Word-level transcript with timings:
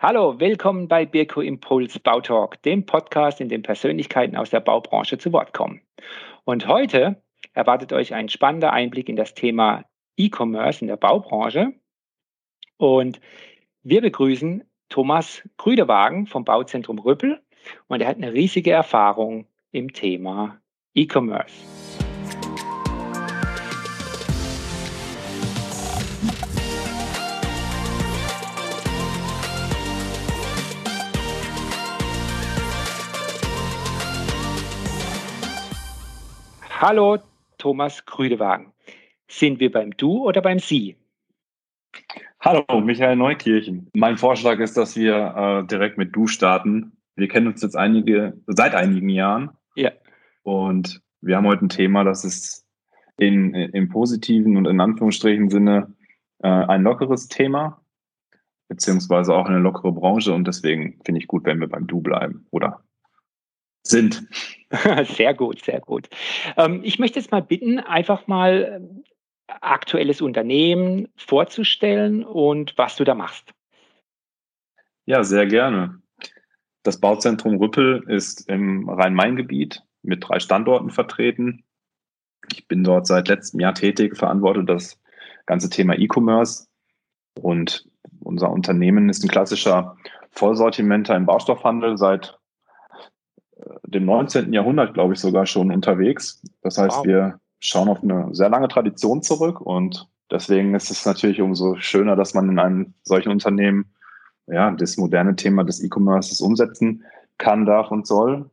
Hallo, 0.00 0.38
willkommen 0.38 0.86
bei 0.86 1.04
Birko 1.04 1.40
Impuls 1.40 1.98
Bautalk, 1.98 2.62
dem 2.62 2.86
Podcast, 2.86 3.40
in 3.40 3.48
dem 3.48 3.62
Persönlichkeiten 3.62 4.36
aus 4.36 4.50
der 4.50 4.60
Baubranche 4.60 5.18
zu 5.18 5.32
Wort 5.32 5.52
kommen. 5.52 5.80
Und 6.44 6.68
heute 6.68 7.20
erwartet 7.52 7.92
euch 7.92 8.14
ein 8.14 8.28
spannender 8.28 8.72
Einblick 8.72 9.08
in 9.08 9.16
das 9.16 9.34
Thema 9.34 9.84
E-Commerce 10.16 10.82
in 10.82 10.86
der 10.86 10.98
Baubranche. 10.98 11.72
Und 12.76 13.20
wir 13.82 14.00
begrüßen 14.00 14.62
Thomas 14.88 15.42
Grüdewagen 15.56 16.28
vom 16.28 16.44
Bauzentrum 16.44 17.00
Rüppel 17.00 17.42
und 17.88 18.00
er 18.00 18.06
hat 18.06 18.18
eine 18.18 18.32
riesige 18.32 18.70
Erfahrung 18.70 19.48
im 19.72 19.92
Thema 19.92 20.60
E-Commerce. 20.94 21.87
Hallo, 36.80 37.18
Thomas 37.58 38.06
Grüdewagen. 38.06 38.72
Sind 39.26 39.58
wir 39.58 39.72
beim 39.72 39.96
Du 39.96 40.24
oder 40.24 40.40
beim 40.40 40.60
Sie? 40.60 40.94
Hallo, 42.38 42.62
Michael 42.80 43.16
Neukirchen. 43.16 43.90
Mein 43.94 44.16
Vorschlag 44.16 44.60
ist, 44.60 44.76
dass 44.76 44.94
wir 44.94 45.16
äh, 45.64 45.66
direkt 45.66 45.98
mit 45.98 46.14
Du 46.14 46.28
starten. 46.28 46.92
Wir 47.16 47.26
kennen 47.26 47.48
uns 47.48 47.62
jetzt 47.62 47.76
einige, 47.76 48.40
seit 48.46 48.76
einigen 48.76 49.08
Jahren. 49.08 49.50
Ja. 49.74 49.90
Und 50.44 51.02
wir 51.20 51.36
haben 51.36 51.48
heute 51.48 51.64
ein 51.64 51.68
Thema, 51.68 52.04
das 52.04 52.24
ist 52.24 52.64
in, 53.16 53.56
im 53.56 53.88
positiven 53.88 54.56
und 54.56 54.68
in 54.68 54.80
Anführungsstrichen 54.80 55.50
Sinne 55.50 55.92
äh, 56.44 56.46
ein 56.46 56.82
lockeres 56.82 57.26
Thema, 57.26 57.82
beziehungsweise 58.68 59.34
auch 59.34 59.46
eine 59.46 59.58
lockere 59.58 59.90
Branche. 59.90 60.32
Und 60.32 60.46
deswegen 60.46 61.00
finde 61.04 61.20
ich 61.20 61.26
gut, 61.26 61.44
wenn 61.44 61.58
wir 61.58 61.68
beim 61.68 61.88
Du 61.88 62.02
bleiben 62.02 62.46
oder 62.52 62.84
sind. 63.88 64.24
Sehr 65.04 65.32
gut, 65.32 65.62
sehr 65.62 65.80
gut. 65.80 66.10
Ähm, 66.58 66.80
ich 66.84 66.98
möchte 66.98 67.18
jetzt 67.18 67.32
mal 67.32 67.40
bitten, 67.40 67.78
einfach 67.78 68.26
mal 68.26 68.82
ähm, 68.82 69.02
aktuelles 69.46 70.20
Unternehmen 70.20 71.08
vorzustellen 71.16 72.22
und 72.22 72.76
was 72.76 72.96
du 72.96 73.04
da 73.04 73.14
machst. 73.14 73.54
Ja, 75.06 75.24
sehr 75.24 75.46
gerne. 75.46 76.02
Das 76.82 77.00
Bauzentrum 77.00 77.56
Rüppel 77.56 78.04
ist 78.08 78.48
im 78.48 78.88
Rhein-Main-Gebiet 78.90 79.82
mit 80.02 80.28
drei 80.28 80.38
Standorten 80.38 80.90
vertreten. 80.90 81.64
Ich 82.52 82.68
bin 82.68 82.84
dort 82.84 83.06
seit 83.06 83.28
letztem 83.28 83.60
Jahr 83.60 83.74
tätig, 83.74 84.16
verantworte 84.16 84.64
das 84.64 85.00
ganze 85.46 85.70
Thema 85.70 85.98
E-Commerce 85.98 86.66
und 87.40 87.88
unser 88.20 88.50
Unternehmen 88.50 89.08
ist 89.08 89.24
ein 89.24 89.28
klassischer 89.28 89.96
Vollsortimenter 90.30 91.16
im 91.16 91.26
Baustoffhandel 91.26 91.96
seit 91.96 92.37
dem 93.86 94.04
19. 94.04 94.52
Jahrhundert, 94.52 94.94
glaube 94.94 95.14
ich, 95.14 95.20
sogar 95.20 95.46
schon 95.46 95.70
unterwegs. 95.70 96.42
Das 96.62 96.78
heißt, 96.78 96.98
wow. 96.98 97.06
wir 97.06 97.40
schauen 97.60 97.88
auf 97.88 98.02
eine 98.02 98.28
sehr 98.32 98.48
lange 98.48 98.68
Tradition 98.68 99.22
zurück 99.22 99.60
und 99.60 100.08
deswegen 100.30 100.74
ist 100.74 100.90
es 100.90 101.04
natürlich 101.04 101.40
umso 101.40 101.76
schöner, 101.76 102.16
dass 102.16 102.34
man 102.34 102.48
in 102.48 102.58
einem 102.58 102.94
solchen 103.02 103.30
Unternehmen 103.30 103.94
ja, 104.46 104.70
das 104.70 104.96
moderne 104.96 105.36
Thema 105.36 105.64
des 105.64 105.82
E-Commerces 105.82 106.40
umsetzen 106.40 107.04
kann, 107.36 107.66
darf 107.66 107.90
und 107.90 108.06
soll. 108.06 108.50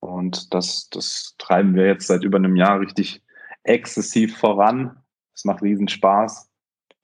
Und 0.00 0.52
das, 0.54 0.88
das 0.90 1.34
treiben 1.38 1.74
wir 1.74 1.86
jetzt 1.86 2.06
seit 2.06 2.22
über 2.22 2.38
einem 2.38 2.56
Jahr 2.56 2.80
richtig 2.80 3.22
exzessiv 3.62 4.36
voran. 4.36 4.96
Es 5.34 5.44
macht 5.44 5.62
riesen 5.62 5.88
Spaß. 5.88 6.50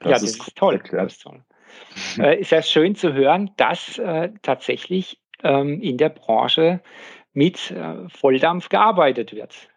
Das 0.01 0.11
ja, 0.11 0.13
das 0.15 0.23
ist, 0.23 0.49
ist 0.49 0.57
toll. 0.57 0.83
Das 0.91 1.13
ist 1.13 1.23
toll. 1.23 1.45
äh, 2.19 2.41
ist 2.41 2.51
ja 2.51 2.63
schön 2.63 2.95
zu 2.95 3.13
hören, 3.13 3.51
dass 3.57 3.99
äh, 3.99 4.31
tatsächlich 4.43 5.22
in 5.43 5.99
der 5.99 6.11
Branche 6.11 6.81
mit 7.33 7.71
äh, 7.71 8.09
Volldampf 8.09 8.69
gearbeitet 8.69 9.33
wird. 9.35 9.69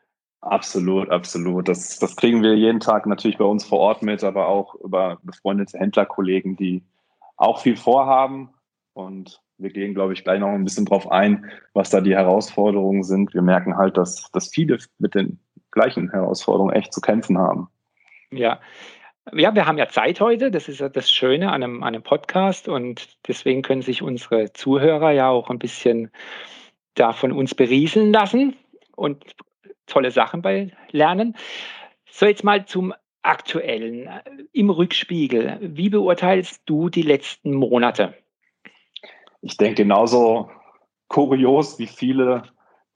Absolut, 0.42 1.10
absolut. 1.10 1.68
Das, 1.68 1.98
das 1.98 2.16
kriegen 2.16 2.44
wir 2.44 2.56
jeden 2.56 2.80
Tag 2.80 3.08
natürlich 3.08 3.38
bei 3.38 3.46
uns 3.46 3.66
vor 3.66 3.80
Ort 3.80 4.04
mit, 4.04 4.24
aber 4.24 4.48
auch 4.48 4.76
über 4.76 5.18
befreundete 5.24 5.80
Händlerkollegen, 5.80 6.56
die 6.56 6.84
auch 7.36 7.62
viel 7.62 7.76
vorhaben. 7.76 8.50
Und 8.94 9.42
wir 9.58 9.72
gehen, 9.72 9.96
glaube 9.96 10.14
ich, 10.14 10.24
gleich 10.24 10.40
noch 10.40 10.50
ein 10.50 10.64
bisschen 10.64 10.86
drauf 10.86 11.12
ein, 11.12 11.50
was 11.74 11.90
da 11.90 12.00
die 12.00 12.16
Herausforderungen 12.16 13.04
sind. 13.04 13.34
Wir 13.34 13.42
merken 13.42 13.76
halt, 13.76 13.98
dass, 13.98 14.30
dass 14.32 14.50
viele 14.50 14.78
mit 15.00 15.16
den 15.16 15.40
gleichen 15.72 16.12
Herausforderungen 16.12 16.76
echt 16.76 16.94
zu 16.94 17.02
kämpfen 17.02 17.38
haben. 17.38 17.68
Ja, 18.32 18.60
ja, 19.34 19.56
wir 19.56 19.66
haben 19.66 19.78
ja 19.78 19.88
Zeit 19.88 20.22
heute. 20.22 20.52
Das 20.52 20.68
ist 20.68 20.80
ja 20.80 20.90
das 20.90 21.10
Schöne 21.12 21.52
an 21.52 21.64
einem, 21.64 21.84
an 21.84 21.96
einem 21.96 22.04
Podcast. 22.04 22.68
Und 22.68 23.18
deswegen 23.28 23.62
können 23.62 23.82
sich 23.82 24.02
unsere 24.02 24.54
Zuhörer 24.54 25.12
ja 25.12 25.30
auch 25.30 25.50
ein 25.50 25.60
bisschen 25.60 26.12
da 26.94 27.14
von 27.14 27.32
uns 27.32 27.56
berieseln 27.56 28.14
lassen 28.14 28.56
und 28.96 29.36
tolle 29.88 30.12
Sachen 30.12 30.42
bei 30.42 30.72
lernen. 30.92 31.36
So, 32.10 32.26
jetzt 32.26 32.44
mal 32.44 32.66
zum 32.66 32.94
aktuellen. 33.24 34.10
Im 34.54 34.70
Rückspiegel. 34.70 35.58
Wie 35.62 35.90
beurteilst 35.90 36.62
du 36.66 36.90
die 36.90 37.02
letzten 37.02 37.54
Monate? 37.54 38.14
Ich 39.42 39.58
denke 39.58 39.84
genauso 39.84 40.50
kurios 41.08 41.78
wie 41.80 41.88
viele 41.88 42.44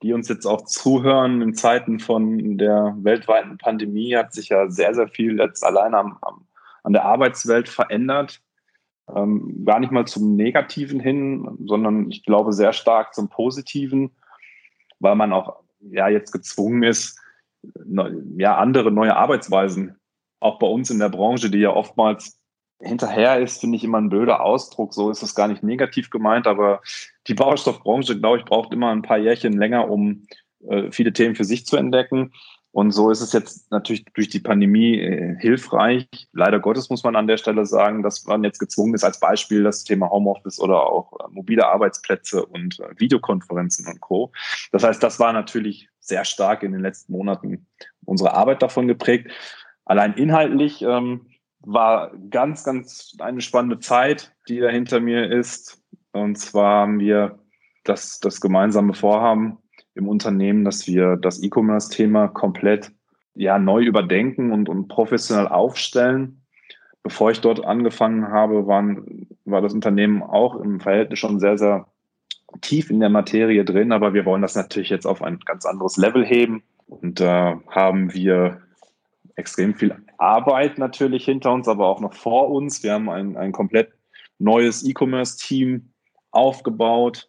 die 0.02 0.12
uns 0.12 0.28
jetzt 0.28 0.46
auch 0.46 0.64
zuhören 0.64 1.42
in 1.42 1.54
Zeiten 1.54 2.00
von 2.00 2.56
der 2.56 2.96
weltweiten 3.00 3.58
Pandemie, 3.58 4.16
hat 4.16 4.32
sich 4.32 4.48
ja 4.48 4.68
sehr, 4.70 4.94
sehr 4.94 5.08
viel 5.08 5.38
jetzt 5.38 5.64
allein 5.64 5.94
am, 5.94 6.18
am, 6.22 6.46
an 6.82 6.92
der 6.92 7.04
Arbeitswelt 7.04 7.68
verändert. 7.68 8.40
Ähm, 9.14 9.64
gar 9.64 9.80
nicht 9.80 9.92
mal 9.92 10.06
zum 10.06 10.36
Negativen 10.36 11.00
hin, 11.00 11.58
sondern 11.66 12.10
ich 12.10 12.24
glaube 12.24 12.52
sehr 12.52 12.72
stark 12.72 13.14
zum 13.14 13.28
Positiven, 13.28 14.10
weil 15.00 15.16
man 15.16 15.32
auch 15.32 15.62
ja 15.80 16.08
jetzt 16.08 16.32
gezwungen 16.32 16.82
ist, 16.82 17.18
ne, 17.84 18.22
ja 18.36 18.56
andere 18.56 18.90
neue 18.90 19.16
Arbeitsweisen 19.16 19.96
auch 20.40 20.58
bei 20.58 20.66
uns 20.66 20.90
in 20.90 20.98
der 20.98 21.10
Branche, 21.10 21.50
die 21.50 21.58
ja 21.58 21.70
oftmals 21.70 22.39
hinterher 22.80 23.40
ist, 23.40 23.60
finde 23.60 23.76
ich 23.76 23.84
immer 23.84 23.98
ein 23.98 24.10
blöder 24.10 24.42
Ausdruck. 24.42 24.94
So 24.94 25.10
ist 25.10 25.22
es 25.22 25.34
gar 25.34 25.48
nicht 25.48 25.62
negativ 25.62 26.10
gemeint, 26.10 26.46
aber 26.46 26.80
die 27.26 27.34
Baustoffbranche, 27.34 28.18
glaube 28.18 28.38
ich, 28.38 28.44
braucht 28.44 28.72
immer 28.72 28.90
ein 28.90 29.02
paar 29.02 29.18
Jährchen 29.18 29.52
länger, 29.52 29.90
um 29.90 30.26
äh, 30.68 30.90
viele 30.90 31.12
Themen 31.12 31.34
für 31.34 31.44
sich 31.44 31.66
zu 31.66 31.76
entdecken. 31.76 32.32
Und 32.72 32.92
so 32.92 33.10
ist 33.10 33.20
es 33.20 33.32
jetzt 33.32 33.70
natürlich 33.72 34.04
durch 34.14 34.28
die 34.28 34.38
Pandemie 34.38 35.00
äh, 35.00 35.36
hilfreich. 35.40 36.06
Leider 36.32 36.60
Gottes 36.60 36.88
muss 36.88 37.02
man 37.02 37.16
an 37.16 37.26
der 37.26 37.36
Stelle 37.36 37.66
sagen, 37.66 38.02
dass 38.04 38.24
man 38.26 38.44
jetzt 38.44 38.60
gezwungen 38.60 38.94
ist, 38.94 39.02
als 39.02 39.18
Beispiel 39.18 39.64
das 39.64 39.82
Thema 39.82 40.08
Homeoffice 40.08 40.60
oder 40.60 40.86
auch 40.86 41.12
äh, 41.14 41.24
mobile 41.30 41.66
Arbeitsplätze 41.66 42.46
und 42.46 42.78
äh, 42.78 42.88
Videokonferenzen 42.96 43.86
und 43.88 44.00
Co. 44.00 44.30
Das 44.70 44.84
heißt, 44.84 45.02
das 45.02 45.18
war 45.18 45.32
natürlich 45.32 45.88
sehr 45.98 46.24
stark 46.24 46.62
in 46.62 46.72
den 46.72 46.80
letzten 46.80 47.12
Monaten 47.12 47.66
unsere 48.04 48.34
Arbeit 48.34 48.62
davon 48.62 48.86
geprägt. 48.86 49.32
Allein 49.84 50.14
inhaltlich 50.14 50.82
ähm, 50.82 51.26
war 51.60 52.12
ganz, 52.30 52.64
ganz 52.64 53.14
eine 53.18 53.40
spannende 53.40 53.78
Zeit, 53.78 54.34
die 54.48 54.60
da 54.60 54.68
hinter 54.68 55.00
mir 55.00 55.30
ist. 55.30 55.82
Und 56.12 56.36
zwar 56.36 56.82
haben 56.82 57.00
wir 57.00 57.38
das, 57.84 58.20
das 58.20 58.40
gemeinsame 58.40 58.94
Vorhaben 58.94 59.58
im 59.94 60.08
Unternehmen, 60.08 60.64
dass 60.64 60.86
wir 60.86 61.16
das 61.16 61.42
E-Commerce-Thema 61.42 62.28
komplett 62.28 62.92
ja, 63.34 63.58
neu 63.58 63.82
überdenken 63.82 64.52
und, 64.52 64.68
und 64.68 64.88
professionell 64.88 65.48
aufstellen. 65.48 66.42
Bevor 67.02 67.30
ich 67.30 67.40
dort 67.40 67.64
angefangen 67.64 68.28
habe, 68.28 68.66
waren, 68.66 69.26
war 69.44 69.62
das 69.62 69.72
Unternehmen 69.72 70.22
auch 70.22 70.56
im 70.56 70.80
Verhältnis 70.80 71.18
schon 71.18 71.40
sehr, 71.40 71.56
sehr 71.56 71.86
tief 72.60 72.90
in 72.90 73.00
der 73.00 73.08
Materie 73.08 73.64
drin, 73.64 73.92
aber 73.92 74.12
wir 74.12 74.24
wollen 74.24 74.42
das 74.42 74.56
natürlich 74.56 74.90
jetzt 74.90 75.06
auf 75.06 75.22
ein 75.22 75.38
ganz 75.40 75.64
anderes 75.64 75.96
Level 75.96 76.24
heben. 76.24 76.62
Und 76.86 77.20
da 77.20 77.52
äh, 77.52 77.56
haben 77.68 78.12
wir 78.12 78.60
extrem 79.40 79.74
viel 79.74 79.96
Arbeit 80.18 80.78
natürlich 80.78 81.24
hinter 81.24 81.52
uns, 81.52 81.66
aber 81.66 81.86
auch 81.86 82.00
noch 82.00 82.14
vor 82.14 82.50
uns. 82.50 82.82
Wir 82.82 82.92
haben 82.92 83.08
ein, 83.08 83.36
ein 83.36 83.52
komplett 83.52 83.92
neues 84.38 84.86
E-Commerce-Team 84.86 85.92
aufgebaut. 86.30 87.28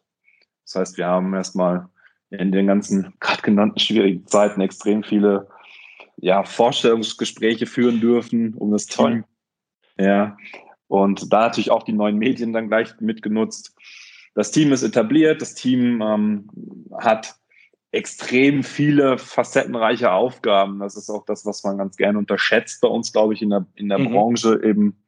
Das 0.65 0.75
heißt, 0.75 0.97
wir 0.97 1.07
haben 1.07 1.33
erstmal 1.33 1.89
in 2.29 2.51
den 2.51 2.67
ganzen 2.67 3.13
gerade 3.19 3.41
genannten 3.41 3.79
schwierigen 3.79 4.25
Zeiten 4.27 4.61
extrem 4.61 5.03
viele 5.03 5.47
ja, 6.17 6.43
Vorstellungsgespräche 6.43 7.65
führen 7.65 7.99
dürfen 7.99 8.53
um 8.53 8.71
das 8.71 8.85
Team. 8.85 9.25
Ja. 9.97 10.37
Und 10.87 11.31
da 11.31 11.41
natürlich 11.41 11.71
auch 11.71 11.83
die 11.83 11.93
neuen 11.93 12.17
Medien 12.17 12.53
dann 12.53 12.67
gleich 12.67 12.99
mitgenutzt. 12.99 13.75
Das 14.33 14.51
Team 14.51 14.71
ist 14.71 14.83
etabliert, 14.83 15.41
das 15.41 15.55
Team 15.55 16.01
ähm, 16.01 16.49
hat 16.99 17.35
extrem 17.91 18.63
viele 18.63 19.17
facettenreiche 19.17 20.11
Aufgaben. 20.11 20.79
Das 20.79 20.95
ist 20.95 21.09
auch 21.09 21.25
das, 21.25 21.45
was 21.45 21.63
man 21.63 21.77
ganz 21.77 21.97
gerne 21.97 22.17
unterschätzt 22.17 22.81
bei 22.81 22.87
uns, 22.87 23.11
glaube 23.11 23.33
ich, 23.33 23.41
in 23.41 23.49
der, 23.49 23.65
in 23.75 23.89
der 23.89 23.99
mhm. 23.99 24.11
Branche 24.11 24.61
eben, 24.63 25.03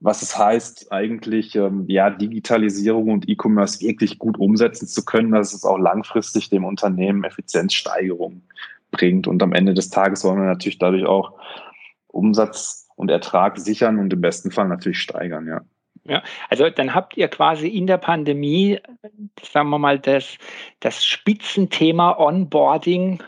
was 0.00 0.22
es 0.22 0.36
heißt, 0.36 0.92
eigentlich 0.92 1.54
ähm, 1.54 1.84
ja 1.88 2.10
Digitalisierung 2.10 3.10
und 3.10 3.28
E-Commerce 3.28 3.80
wirklich 3.80 4.18
gut 4.18 4.38
umsetzen 4.38 4.88
zu 4.88 5.04
können, 5.04 5.32
dass 5.32 5.54
es 5.54 5.64
auch 5.64 5.78
langfristig 5.78 6.50
dem 6.50 6.64
Unternehmen 6.64 7.24
Effizienzsteigerung 7.24 8.42
bringt. 8.90 9.26
Und 9.28 9.42
am 9.42 9.52
Ende 9.52 9.74
des 9.74 9.90
Tages 9.90 10.24
wollen 10.24 10.38
wir 10.38 10.46
natürlich 10.46 10.78
dadurch 10.78 11.06
auch 11.06 11.38
Umsatz 12.08 12.88
und 12.96 13.10
Ertrag 13.10 13.58
sichern 13.58 13.98
und 13.98 14.12
im 14.12 14.20
besten 14.20 14.50
Fall 14.50 14.68
natürlich 14.68 15.00
steigern, 15.00 15.46
ja. 15.46 15.62
Ja, 16.06 16.22
also 16.50 16.68
dann 16.68 16.94
habt 16.94 17.16
ihr 17.16 17.28
quasi 17.28 17.68
in 17.68 17.86
der 17.86 17.96
Pandemie, 17.96 18.78
sagen 19.42 19.70
wir 19.70 19.78
mal, 19.78 19.98
das, 19.98 20.36
das 20.80 21.04
Spitzenthema 21.04 22.18
Onboarding 22.18 23.22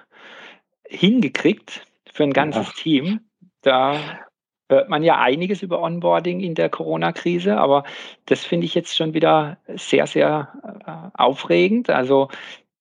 hingekriegt 0.87 1.87
für 2.12 2.25
ein 2.25 2.32
ganzes 2.32 2.67
ja. 2.67 2.73
Team. 2.76 3.20
Da 3.62 4.20
hört 4.69 4.88
man 4.90 5.02
ja 5.02 5.19
einiges 5.19 5.62
über 5.62 5.81
Onboarding 5.81 6.40
in 6.40 6.55
der 6.55 6.69
Corona-Krise, 6.69 7.56
aber 7.56 7.84
das 8.26 8.44
finde 8.44 8.67
ich 8.67 8.75
jetzt 8.75 8.96
schon 8.96 9.14
wieder 9.14 9.58
sehr, 9.69 10.06
sehr 10.06 10.52
äh, 10.87 11.19
aufregend. 11.20 11.88
Also 11.88 12.29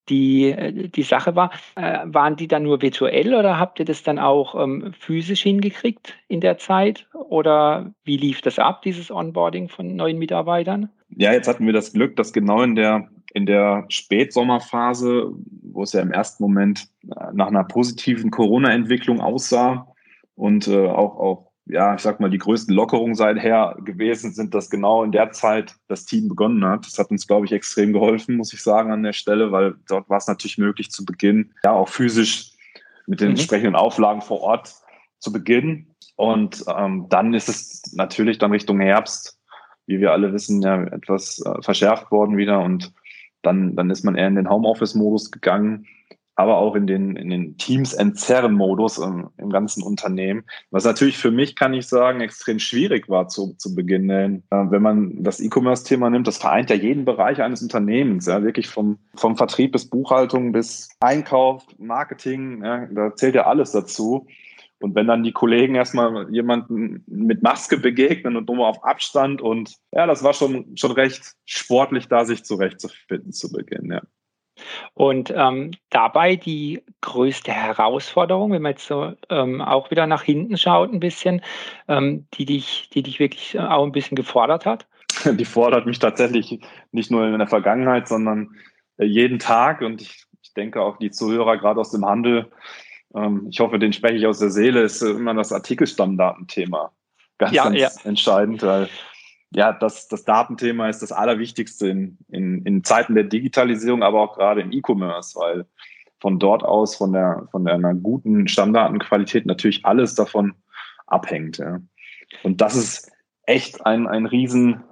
die, 0.09 0.51
äh, 0.51 0.89
die 0.89 1.03
Sache 1.03 1.35
war, 1.35 1.51
äh, 1.75 1.99
waren 2.05 2.35
die 2.35 2.47
dann 2.47 2.63
nur 2.63 2.81
virtuell 2.81 3.33
oder 3.33 3.59
habt 3.59 3.79
ihr 3.79 3.85
das 3.85 4.03
dann 4.03 4.19
auch 4.19 4.61
ähm, 4.61 4.93
physisch 4.99 5.43
hingekriegt 5.43 6.15
in 6.27 6.41
der 6.41 6.57
Zeit? 6.57 7.07
Oder 7.13 7.93
wie 8.03 8.17
lief 8.17 8.41
das 8.41 8.59
ab, 8.59 8.81
dieses 8.81 9.11
Onboarding 9.11 9.69
von 9.69 9.95
neuen 9.95 10.17
Mitarbeitern? 10.17 10.89
Ja, 11.09 11.33
jetzt 11.33 11.47
hatten 11.47 11.65
wir 11.65 11.73
das 11.73 11.93
Glück, 11.93 12.15
dass 12.15 12.33
genau 12.33 12.61
in 12.61 12.75
der, 12.75 13.07
in 13.33 13.45
der 13.45 13.85
Spätsommerphase, 13.89 15.31
wo 15.63 15.83
es 15.83 15.93
ja 15.93 16.01
im 16.01 16.11
ersten 16.11 16.43
Moment 16.43 16.87
äh, 17.03 17.31
nach 17.33 17.47
einer 17.47 17.63
positiven 17.63 18.31
Corona-Entwicklung 18.31 19.21
aussah 19.21 19.87
und 20.35 20.67
äh, 20.67 20.87
auch, 20.87 21.17
auch 21.17 21.51
ja, 21.67 21.95
ich 21.95 22.01
sag 22.01 22.19
mal, 22.19 22.29
die 22.29 22.37
größten 22.37 22.75
Lockerungen 22.75 23.15
seither 23.15 23.75
gewesen 23.83 24.31
sind, 24.33 24.53
dass 24.53 24.69
genau 24.69 25.03
in 25.03 25.11
der 25.11 25.31
Zeit 25.31 25.75
das 25.87 26.05
Team 26.05 26.29
begonnen 26.29 26.63
hat. 26.63 26.85
Das 26.85 26.99
hat 26.99 27.09
uns, 27.09 27.25
glaube 27.25 27.45
ich, 27.45 27.51
extrem 27.51 27.91
geholfen, 27.91 28.37
muss 28.37 28.53
ich 28.53 28.61
sagen, 28.61 28.91
an 28.91 29.01
der 29.01 29.13
Stelle, 29.13 29.51
weil 29.51 29.75
dort 29.87 30.07
war 30.09 30.17
es 30.17 30.27
natürlich 30.27 30.59
möglich 30.59 30.91
zu 30.91 31.05
Beginn, 31.05 31.53
ja, 31.63 31.71
auch 31.71 31.89
physisch 31.89 32.51
mit 33.07 33.19
den 33.19 33.29
mhm. 33.29 33.35
entsprechenden 33.35 33.75
Auflagen 33.75 34.21
vor 34.21 34.41
Ort 34.41 34.75
zu 35.19 35.31
beginnen. 35.31 35.95
Und 36.15 36.63
ähm, 36.67 37.07
dann 37.09 37.33
ist 37.33 37.49
es 37.49 37.93
natürlich 37.93 38.37
dann 38.37 38.51
Richtung 38.51 38.79
Herbst, 38.79 39.39
wie 39.87 39.99
wir 39.99 40.11
alle 40.11 40.33
wissen, 40.33 40.61
ja 40.61 40.83
etwas 40.83 41.41
äh, 41.45 41.61
verschärft 41.61 42.11
worden 42.11 42.37
wieder. 42.37 42.59
Und 42.59 42.93
dann, 43.41 43.75
dann 43.75 43.89
ist 43.89 44.03
man 44.03 44.15
eher 44.15 44.27
in 44.27 44.35
den 44.35 44.49
Homeoffice-Modus 44.49 45.31
gegangen 45.31 45.87
aber 46.35 46.57
auch 46.57 46.75
in 46.75 46.85
den, 46.85 47.15
in 47.15 47.29
den 47.29 47.57
Teams 47.57 47.93
entzerren 47.93 48.53
Modus 48.53 48.97
im, 48.97 49.29
im, 49.37 49.49
ganzen 49.49 49.83
Unternehmen. 49.83 50.43
Was 50.69 50.83
natürlich 50.83 51.17
für 51.17 51.31
mich, 51.31 51.55
kann 51.55 51.73
ich 51.73 51.87
sagen, 51.87 52.19
extrem 52.19 52.59
schwierig 52.59 53.09
war 53.09 53.29
zu, 53.29 53.55
zu 53.57 53.73
Beginn. 53.73 54.07
Denn, 54.09 54.43
äh, 54.51 54.65
wenn 54.69 54.81
man 54.81 55.23
das 55.23 55.39
E-Commerce-Thema 55.39 56.09
nimmt, 56.09 56.27
das 56.27 56.37
vereint 56.37 56.69
ja 56.69 56.75
jeden 56.75 57.05
Bereich 57.05 57.41
eines 57.41 57.61
Unternehmens, 57.61 58.27
ja, 58.27 58.43
wirklich 58.43 58.67
vom, 58.67 58.99
vom 59.15 59.37
Vertrieb 59.37 59.71
bis 59.71 59.89
Buchhaltung 59.89 60.51
bis 60.51 60.89
Einkauf, 60.99 61.63
Marketing, 61.77 62.63
ja, 62.63 62.85
da 62.87 63.15
zählt 63.15 63.35
ja 63.35 63.47
alles 63.47 63.71
dazu. 63.71 64.27
Und 64.79 64.93
wenn 64.93 65.07
dann 65.07 65.23
die 65.23 65.31
Kollegen 65.31 65.75
erstmal 65.75 66.29
jemanden 66.33 67.03
mit 67.07 67.41
Maske 67.41 67.77
begegnen 67.77 68.35
und 68.35 68.49
nur 68.49 68.67
auf 68.67 68.83
Abstand 68.83 69.41
und 69.41 69.77
ja, 69.93 70.05
das 70.05 70.21
war 70.21 70.33
schon, 70.33 70.75
schon 70.75 70.91
recht 70.91 71.35
sportlich, 71.45 72.09
da 72.09 72.25
sich 72.25 72.43
zurechtzufinden 72.43 73.31
zu 73.31 73.51
Beginn, 73.51 73.89
ja. 73.91 74.01
Und 74.93 75.33
ähm, 75.35 75.71
dabei 75.89 76.35
die 76.35 76.81
größte 77.01 77.51
Herausforderung, 77.51 78.51
wenn 78.51 78.61
man 78.61 78.71
jetzt 78.73 78.87
so 78.87 79.13
ähm, 79.29 79.61
auch 79.61 79.91
wieder 79.91 80.07
nach 80.07 80.23
hinten 80.23 80.57
schaut, 80.57 80.91
ein 80.91 80.99
bisschen, 80.99 81.41
ähm, 81.87 82.25
die, 82.35 82.45
dich, 82.45 82.89
die 82.93 83.03
dich 83.03 83.19
wirklich 83.19 83.59
auch 83.59 83.83
ein 83.83 83.91
bisschen 83.91 84.15
gefordert 84.15 84.65
hat? 84.65 84.87
Die 85.25 85.45
fordert 85.45 85.85
mich 85.85 85.99
tatsächlich 85.99 86.59
nicht 86.91 87.09
nur 87.09 87.25
in 87.25 87.37
der 87.37 87.47
Vergangenheit, 87.47 88.09
sondern 88.09 88.55
äh, 88.97 89.05
jeden 89.05 89.39
Tag. 89.39 89.81
Und 89.81 90.01
ich, 90.01 90.25
ich 90.41 90.53
denke 90.53 90.81
auch 90.81 90.97
die 90.97 91.09
Zuhörer 91.09 91.57
gerade 91.57 91.79
aus 91.79 91.91
dem 91.91 92.05
Handel, 92.05 92.51
ähm, 93.15 93.47
ich 93.49 93.59
hoffe, 93.59 93.79
den 93.79 93.93
spreche 93.93 94.15
ich 94.15 94.27
aus 94.27 94.39
der 94.39 94.49
Seele, 94.49 94.81
ist 94.81 95.01
immer 95.01 95.33
das 95.33 95.51
Artikelstammdatenthema. 95.51 96.91
Ganz, 97.37 97.53
ja, 97.53 97.63
ganz 97.63 97.79
ja. 97.79 97.89
entscheidend, 98.03 98.63
weil 98.63 98.89
ja, 99.51 99.71
das, 99.71 100.07
das 100.07 100.25
Datenthema 100.25 100.89
ist 100.89 101.01
das 101.01 101.11
Allerwichtigste 101.11 101.87
in, 101.87 102.17
in, 102.29 102.63
in 102.63 102.83
Zeiten 102.83 103.15
der 103.15 103.23
Digitalisierung, 103.23 104.03
aber 104.03 104.21
auch 104.21 104.37
gerade 104.37 104.61
im 104.61 104.71
E-Commerce, 104.71 105.39
weil 105.39 105.65
von 106.19 106.39
dort 106.39 106.63
aus, 106.63 106.95
von 106.95 107.13
der, 107.13 107.47
von 107.51 107.67
einer 107.67 107.93
guten 107.93 108.47
Stammdatenqualität 108.47 109.45
natürlich 109.45 109.85
alles 109.85 110.15
davon 110.15 110.53
abhängt. 111.07 111.57
Ja. 111.57 111.79
Und 112.43 112.61
das 112.61 112.75
ist 112.75 113.11
echt 113.43 113.85
ein, 113.85 114.07
ein 114.07 114.25
riesen, 114.25 114.83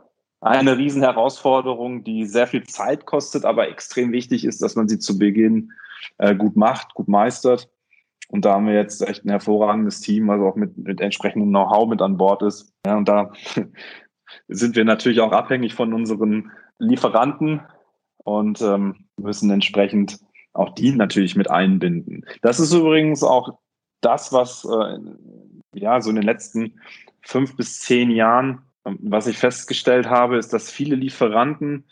eine 0.41 0.77
riesen 0.77 1.01
Herausforderung, 1.01 2.03
die 2.03 2.25
sehr 2.25 2.47
viel 2.47 2.63
Zeit 2.63 3.05
kostet, 3.05 3.45
aber 3.45 3.69
extrem 3.69 4.11
wichtig 4.11 4.45
ist, 4.45 4.61
dass 4.61 4.75
man 4.75 4.87
sie 4.87 4.99
zu 4.99 5.17
Beginn 5.17 5.71
äh, 6.17 6.35
gut 6.35 6.55
macht, 6.55 6.93
gut 6.93 7.07
meistert. 7.07 7.69
Und 8.29 8.45
da 8.45 8.53
haben 8.53 8.67
wir 8.67 8.73
jetzt 8.73 9.01
echt 9.07 9.25
ein 9.25 9.29
hervorragendes 9.29 10.01
Team, 10.01 10.27
was 10.27 10.41
auch 10.41 10.55
mit, 10.55 10.77
mit 10.77 11.01
entsprechendem 11.01 11.49
Know-how 11.49 11.87
mit 11.87 12.01
an 12.01 12.17
Bord 12.17 12.41
ist. 12.41 12.73
Ja, 12.85 12.97
und 12.97 13.07
da 13.07 13.31
sind 14.47 14.75
wir 14.75 14.85
natürlich 14.85 15.21
auch 15.21 15.31
abhängig 15.31 15.73
von 15.73 15.93
unseren 15.93 16.51
Lieferanten 16.79 17.61
und 18.17 18.61
ähm, 18.61 19.05
müssen 19.17 19.49
entsprechend 19.49 20.19
auch 20.53 20.73
die 20.75 20.91
natürlich 20.91 21.35
mit 21.35 21.49
einbinden. 21.49 22.25
Das 22.41 22.59
ist 22.59 22.73
übrigens 22.73 23.23
auch 23.23 23.59
das, 24.01 24.31
was 24.31 24.65
äh, 24.65 24.99
ja 25.73 26.01
so 26.01 26.09
in 26.09 26.17
den 26.17 26.25
letzten 26.25 26.79
fünf 27.21 27.55
bis 27.55 27.79
zehn 27.79 28.11
Jahren, 28.11 28.61
ähm, 28.85 28.99
was 29.01 29.27
ich 29.27 29.37
festgestellt 29.37 30.09
habe, 30.09 30.37
ist, 30.37 30.53
dass 30.53 30.69
viele 30.69 30.95
Lieferanten 30.95 31.85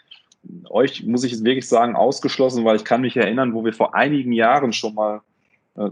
euch 0.69 1.03
muss 1.05 1.23
ich 1.23 1.43
wirklich 1.43 1.67
sagen 1.67 1.95
ausgeschlossen, 1.95 2.65
weil 2.65 2.75
ich 2.75 2.83
kann 2.83 3.01
mich 3.01 3.15
erinnern, 3.15 3.53
wo 3.53 3.63
wir 3.63 3.73
vor 3.73 3.95
einigen 3.95 4.31
Jahren 4.31 4.73
schon 4.73 4.95
mal 4.95 5.17
äh, 5.17 5.21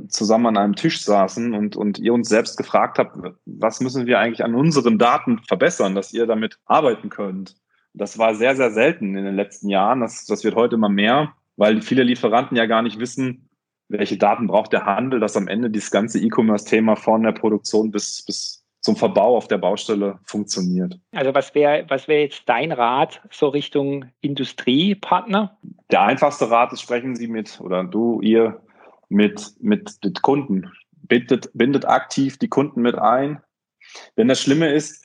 zusammen 0.07 0.47
an 0.47 0.57
einem 0.57 0.75
Tisch 0.75 1.01
saßen 1.03 1.53
und, 1.53 1.75
und 1.75 1.99
ihr 1.99 2.13
uns 2.13 2.29
selbst 2.29 2.57
gefragt 2.57 2.99
habt, 2.99 3.17
was 3.45 3.79
müssen 3.79 4.05
wir 4.05 4.19
eigentlich 4.19 4.43
an 4.43 4.55
unseren 4.55 4.97
Daten 4.97 5.39
verbessern, 5.47 5.95
dass 5.95 6.13
ihr 6.13 6.25
damit 6.25 6.59
arbeiten 6.65 7.09
könnt. 7.09 7.55
Das 7.93 8.17
war 8.17 8.35
sehr, 8.35 8.55
sehr 8.55 8.71
selten 8.71 9.15
in 9.15 9.25
den 9.25 9.35
letzten 9.35 9.69
Jahren. 9.69 10.01
Das, 10.01 10.25
das 10.25 10.43
wird 10.43 10.55
heute 10.55 10.75
immer 10.75 10.89
mehr, 10.89 11.33
weil 11.55 11.81
viele 11.81 12.03
Lieferanten 12.03 12.57
ja 12.57 12.65
gar 12.65 12.81
nicht 12.81 12.99
wissen, 12.99 13.49
welche 13.87 14.17
Daten 14.17 14.47
braucht 14.47 14.73
der 14.73 14.85
Handel, 14.85 15.19
dass 15.19 15.35
am 15.35 15.47
Ende 15.47 15.69
dieses 15.69 15.91
ganze 15.91 16.19
E-Commerce-Thema 16.19 16.95
von 16.95 17.23
der 17.23 17.31
Produktion 17.31 17.89
bis, 17.89 18.23
bis 18.25 18.63
zum 18.81 18.95
Verbau 18.95 19.35
auf 19.35 19.47
der 19.47 19.57
Baustelle 19.57 20.19
funktioniert. 20.25 20.99
Also 21.11 21.33
was 21.33 21.55
wäre 21.55 21.85
was 21.89 22.07
wäre 22.07 22.21
jetzt 22.21 22.43
dein 22.45 22.71
Rat 22.71 23.21
so 23.31 23.47
Richtung 23.47 24.05
Industriepartner? 24.21 25.57
Der 25.91 26.01
einfachste 26.03 26.49
Rat 26.49 26.71
ist, 26.71 26.81
sprechen 26.81 27.15
Sie 27.15 27.27
mit 27.27 27.59
oder 27.61 27.83
du, 27.83 28.21
ihr 28.21 28.61
mit, 29.09 29.53
mit 29.59 30.03
den 30.03 30.13
Kunden. 30.13 30.71
Bindet, 30.91 31.49
bindet 31.53 31.85
aktiv 31.85 32.37
die 32.37 32.47
Kunden 32.47 32.81
mit 32.81 32.97
ein. 32.97 33.41
Denn 34.17 34.27
das 34.27 34.41
Schlimme 34.41 34.71
ist, 34.71 35.03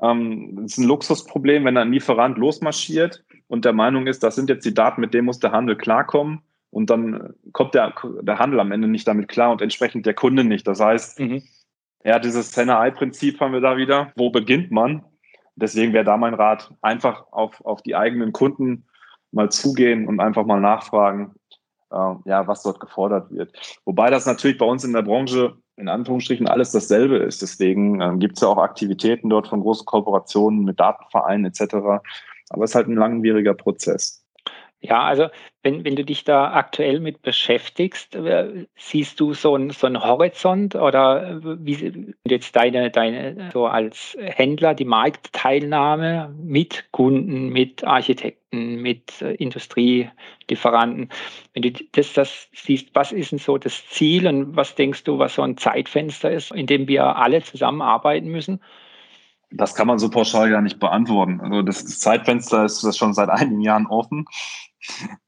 ähm, 0.00 0.62
es 0.64 0.72
ist 0.72 0.78
ein 0.78 0.88
Luxusproblem, 0.88 1.64
wenn 1.64 1.76
ein 1.76 1.92
Lieferant 1.92 2.38
losmarschiert 2.38 3.24
und 3.48 3.64
der 3.64 3.72
Meinung 3.72 4.06
ist, 4.06 4.22
das 4.22 4.36
sind 4.36 4.48
jetzt 4.48 4.64
die 4.64 4.74
Daten, 4.74 5.00
mit 5.00 5.14
denen 5.14 5.26
muss 5.26 5.38
der 5.40 5.52
Handel 5.52 5.76
klarkommen. 5.76 6.40
Und 6.70 6.90
dann 6.90 7.34
kommt 7.52 7.74
der, 7.74 7.94
der 8.22 8.38
Handel 8.38 8.58
am 8.58 8.72
Ende 8.72 8.88
nicht 8.88 9.06
damit 9.06 9.28
klar 9.28 9.52
und 9.52 9.62
entsprechend 9.62 10.06
der 10.06 10.14
Kunde 10.14 10.42
nicht. 10.42 10.66
Das 10.66 10.80
heißt, 10.80 11.20
mhm. 11.20 11.42
ja, 12.04 12.18
dieses 12.18 12.56
Henne-Ei-Prinzip 12.56 13.38
haben 13.40 13.52
wir 13.52 13.60
da 13.60 13.76
wieder. 13.76 14.12
Wo 14.16 14.30
beginnt 14.30 14.72
man? 14.72 15.04
Deswegen 15.54 15.92
wäre 15.92 16.04
da 16.04 16.16
mein 16.16 16.34
Rat, 16.34 16.72
einfach 16.82 17.26
auf, 17.30 17.64
auf 17.64 17.82
die 17.82 17.94
eigenen 17.94 18.32
Kunden 18.32 18.86
mal 19.30 19.50
zugehen 19.50 20.08
und 20.08 20.18
einfach 20.18 20.44
mal 20.46 20.60
nachfragen, 20.60 21.34
ja, 22.24 22.46
was 22.46 22.62
dort 22.62 22.80
gefordert 22.80 23.30
wird. 23.30 23.52
Wobei 23.84 24.10
das 24.10 24.26
natürlich 24.26 24.58
bei 24.58 24.66
uns 24.66 24.84
in 24.84 24.92
der 24.92 25.02
Branche 25.02 25.56
in 25.76 25.88
Anführungsstrichen 25.88 26.46
alles 26.46 26.70
dasselbe 26.72 27.16
ist. 27.16 27.42
Deswegen 27.42 28.00
äh, 28.00 28.16
gibt 28.18 28.36
es 28.36 28.42
ja 28.42 28.48
auch 28.48 28.58
Aktivitäten 28.58 29.28
dort 29.28 29.48
von 29.48 29.60
großen 29.60 29.86
Kooperationen 29.86 30.64
mit 30.64 30.78
Datenvereinen 30.78 31.46
etc. 31.46 31.74
Aber 32.50 32.64
es 32.64 32.70
ist 32.70 32.74
halt 32.74 32.88
ein 32.88 32.96
langwieriger 32.96 33.54
Prozess. 33.54 34.23
Ja, 34.86 35.02
also 35.02 35.28
wenn, 35.62 35.82
wenn 35.86 35.96
du 35.96 36.04
dich 36.04 36.24
da 36.24 36.52
aktuell 36.52 37.00
mit 37.00 37.22
beschäftigst, 37.22 38.14
äh, 38.16 38.66
siehst 38.76 39.18
du 39.18 39.32
so 39.32 39.54
einen 39.54 39.70
so 39.70 39.88
Horizont 39.88 40.74
oder 40.74 41.40
wie 41.42 42.14
jetzt 42.28 42.54
deine, 42.54 42.90
deine 42.90 43.50
so 43.50 43.64
als 43.64 44.14
Händler 44.20 44.74
die 44.74 44.84
Marktteilnahme 44.84 46.34
mit 46.36 46.84
Kunden, 46.90 47.48
mit 47.48 47.82
Architekten, 47.82 48.82
mit 48.82 49.22
äh, 49.22 49.32
Industrielieferanten, 49.36 51.08
wenn 51.54 51.62
du 51.62 51.70
das, 51.92 52.12
das 52.12 52.48
siehst, 52.52 52.90
was 52.92 53.10
ist 53.10 53.32
denn 53.32 53.38
so 53.38 53.56
das 53.56 53.88
Ziel 53.88 54.26
und 54.26 54.54
was 54.54 54.74
denkst 54.74 55.04
du, 55.04 55.18
was 55.18 55.36
so 55.36 55.42
ein 55.42 55.56
Zeitfenster 55.56 56.30
ist, 56.30 56.52
in 56.52 56.66
dem 56.66 56.88
wir 56.88 57.16
alle 57.16 57.42
zusammenarbeiten 57.42 58.28
müssen? 58.28 58.60
Das 59.56 59.74
kann 59.74 59.86
man 59.86 59.98
so 59.98 60.08
pauschal 60.08 60.50
gar 60.50 60.62
nicht 60.62 60.80
beantworten. 60.80 61.40
Also 61.40 61.62
das 61.62 61.98
Zeitfenster 61.98 62.64
ist 62.64 62.82
das 62.82 62.96
schon 62.96 63.14
seit 63.14 63.28
einigen 63.28 63.60
Jahren 63.60 63.86
offen. 63.86 64.26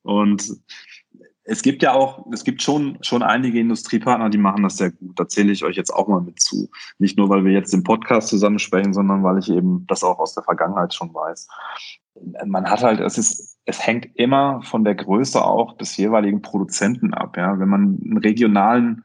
Und 0.02 0.58
es 1.48 1.62
gibt 1.62 1.82
ja 1.82 1.92
auch, 1.92 2.26
es 2.32 2.42
gibt 2.42 2.60
schon, 2.60 2.98
schon 3.02 3.22
einige 3.22 3.60
Industriepartner, 3.60 4.30
die 4.30 4.38
machen 4.38 4.64
das 4.64 4.78
sehr 4.78 4.90
gut. 4.90 5.18
Da 5.18 5.28
zähle 5.28 5.52
ich 5.52 5.64
euch 5.64 5.76
jetzt 5.76 5.94
auch 5.94 6.08
mal 6.08 6.20
mit 6.20 6.40
zu. 6.40 6.68
Nicht 6.98 7.16
nur, 7.16 7.28
weil 7.28 7.44
wir 7.44 7.52
jetzt 7.52 7.72
im 7.72 7.84
Podcast 7.84 8.28
zusammen 8.28 8.58
sprechen, 8.58 8.92
sondern 8.92 9.22
weil 9.22 9.38
ich 9.38 9.48
eben 9.48 9.86
das 9.86 10.02
auch 10.02 10.18
aus 10.18 10.34
der 10.34 10.42
Vergangenheit 10.42 10.92
schon 10.92 11.14
weiß. 11.14 11.48
Man 12.46 12.68
hat 12.68 12.82
halt, 12.82 12.98
es 12.98 13.16
ist, 13.16 13.58
es 13.64 13.86
hängt 13.86 14.08
immer 14.14 14.60
von 14.62 14.82
der 14.82 14.96
Größe 14.96 15.42
auch 15.42 15.76
des 15.76 15.96
jeweiligen 15.96 16.42
Produzenten 16.42 17.14
ab. 17.14 17.36
Ja, 17.36 17.58
wenn 17.60 17.68
man 17.68 17.98
einen 18.02 18.18
regionalen 18.18 19.04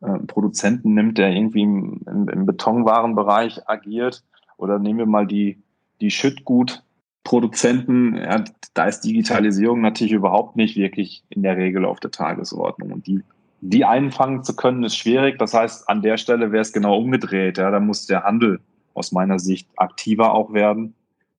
äh, 0.00 0.18
Produzenten 0.26 0.94
nimmt, 0.94 1.18
der 1.18 1.30
irgendwie 1.30 1.62
im, 1.62 2.02
im, 2.06 2.28
im 2.28 2.46
Betonwarenbereich 2.46 3.68
agiert, 3.68 4.22
oder 4.56 4.78
nehmen 4.78 4.98
wir 4.98 5.06
mal 5.06 5.26
die 5.26 5.62
die 6.00 6.10
Schüttgutproduzenten, 6.10 8.16
ja, 8.16 8.42
da 8.74 8.86
ist 8.86 9.02
Digitalisierung 9.02 9.80
natürlich 9.80 10.12
überhaupt 10.12 10.56
nicht 10.56 10.76
wirklich 10.76 11.24
in 11.30 11.42
der 11.42 11.56
Regel 11.56 11.84
auf 11.84 12.00
der 12.00 12.10
Tagesordnung. 12.10 12.92
Und 12.92 13.06
die, 13.06 13.22
die 13.60 13.84
einfangen 13.84 14.42
zu 14.42 14.56
können, 14.56 14.82
ist 14.84 14.96
schwierig. 14.96 15.38
Das 15.38 15.54
heißt, 15.54 15.88
an 15.88 16.02
der 16.02 16.16
Stelle 16.16 16.52
wäre 16.52 16.62
es 16.62 16.72
genau 16.72 16.98
umgedreht. 16.98 17.58
Ja, 17.58 17.70
da 17.70 17.80
muss 17.80 18.06
der 18.06 18.24
Handel 18.24 18.60
aus 18.94 19.12
meiner 19.12 19.38
Sicht 19.38 19.68
aktiver 19.76 20.34
auch 20.34 20.52
werden 20.52 20.94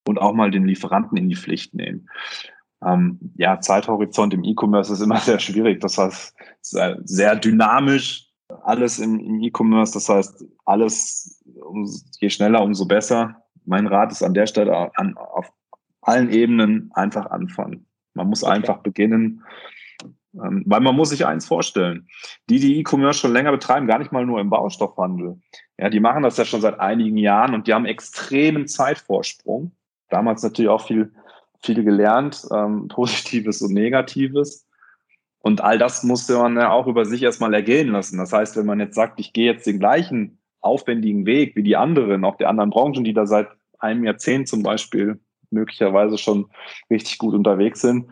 und 0.08 0.20
auch 0.20 0.34
mal 0.34 0.52
den 0.52 0.66
Lieferanten 0.66 1.18
in 1.18 1.30
die 1.30 1.36
Pflicht 1.36 1.74
nehmen. 1.74 2.08
Ähm, 2.86 3.20
ja, 3.38 3.60
Zeithorizont 3.60 4.34
im 4.34 4.44
E-Commerce 4.44 4.94
ist 4.94 5.02
immer 5.02 5.18
sehr 5.18 5.40
schwierig. 5.40 5.82
Das 5.82 5.98
heißt, 5.98 6.36
sehr 6.62 7.36
dynamisch, 7.36 8.28
alles 8.66 9.00
im, 9.00 9.20
im 9.20 9.42
E-Commerce. 9.42 9.94
Das 9.94 10.10
heißt, 10.10 10.46
alles, 10.66 11.44
um, 11.64 11.90
je 12.20 12.30
schneller, 12.30 12.64
umso 12.64 12.86
besser. 12.86 13.44
Mein 13.66 13.88
Rat 13.88 14.12
ist 14.12 14.24
an 14.24 14.34
der 14.34 14.48
Stelle 14.48 14.92
an, 14.98 15.16
auf 15.18 15.52
allen 16.02 16.30
Ebenen 16.30 16.92
einfach 16.94 17.28
anfangen. 17.28 17.86
Man 18.14 18.28
muss 18.28 18.44
okay. 18.44 18.54
einfach 18.54 18.78
beginnen, 18.80 19.44
ähm, 20.34 20.64
weil 20.66 20.82
man 20.82 20.96
muss 20.96 21.10
sich 21.10 21.26
eins 21.26 21.46
vorstellen. 21.46 22.08
Die, 22.50 22.60
die 22.60 22.80
E-Commerce 22.80 23.20
schon 23.20 23.34
länger 23.34 23.52
betreiben, 23.52 23.88
gar 23.88 24.00
nicht 24.00 24.12
mal 24.12 24.26
nur 24.26 24.40
im 24.40 24.50
Baustoffhandel. 24.50 25.40
Ja, 25.78 25.90
die 25.90 26.00
machen 26.00 26.24
das 26.24 26.38
ja 26.38 26.46
schon 26.46 26.62
seit 26.62 26.80
einigen 26.80 27.18
Jahren 27.18 27.54
und 27.54 27.68
die 27.68 27.74
haben 27.74 27.86
extremen 27.86 28.68
Zeitvorsprung. 28.68 29.72
Damals 30.10 30.44
natürlich 30.44 30.70
auch 30.70 30.86
viel, 30.86 31.14
viel 31.62 31.84
gelernt, 31.84 32.46
ähm, 32.52 32.88
Positives 32.90 33.62
und 33.62 33.74
Negatives. 33.74 34.68
Und 35.46 35.62
all 35.62 35.78
das 35.78 36.02
musste 36.02 36.40
man 36.40 36.56
ja 36.56 36.72
auch 36.72 36.88
über 36.88 37.06
sich 37.06 37.22
erstmal 37.22 37.54
ergehen 37.54 37.90
lassen. 37.90 38.18
Das 38.18 38.34
heißt, 38.34 38.58
wenn 38.58 38.66
man 38.66 38.80
jetzt 38.80 38.96
sagt, 38.96 39.20
ich 39.20 39.32
gehe 39.32 39.46
jetzt 39.46 39.68
den 39.68 39.78
gleichen 39.78 40.40
aufwendigen 40.60 41.28
Weg 41.28 41.56
wie 41.56 41.62
die 41.62 41.76
anderen, 41.76 42.26
auch 42.26 42.36
der 42.38 42.50
anderen 42.50 42.72
Branchen, 42.72 43.04
die 43.04 43.14
da 43.14 43.28
seit 43.28 43.50
einem 43.78 44.04
Jahrzehnt 44.06 44.48
zum 44.48 44.64
Beispiel 44.64 45.20
möglicherweise 45.52 46.18
schon 46.18 46.48
richtig 46.90 47.20
gut 47.20 47.36
unterwegs 47.36 47.82
sind, 47.82 48.08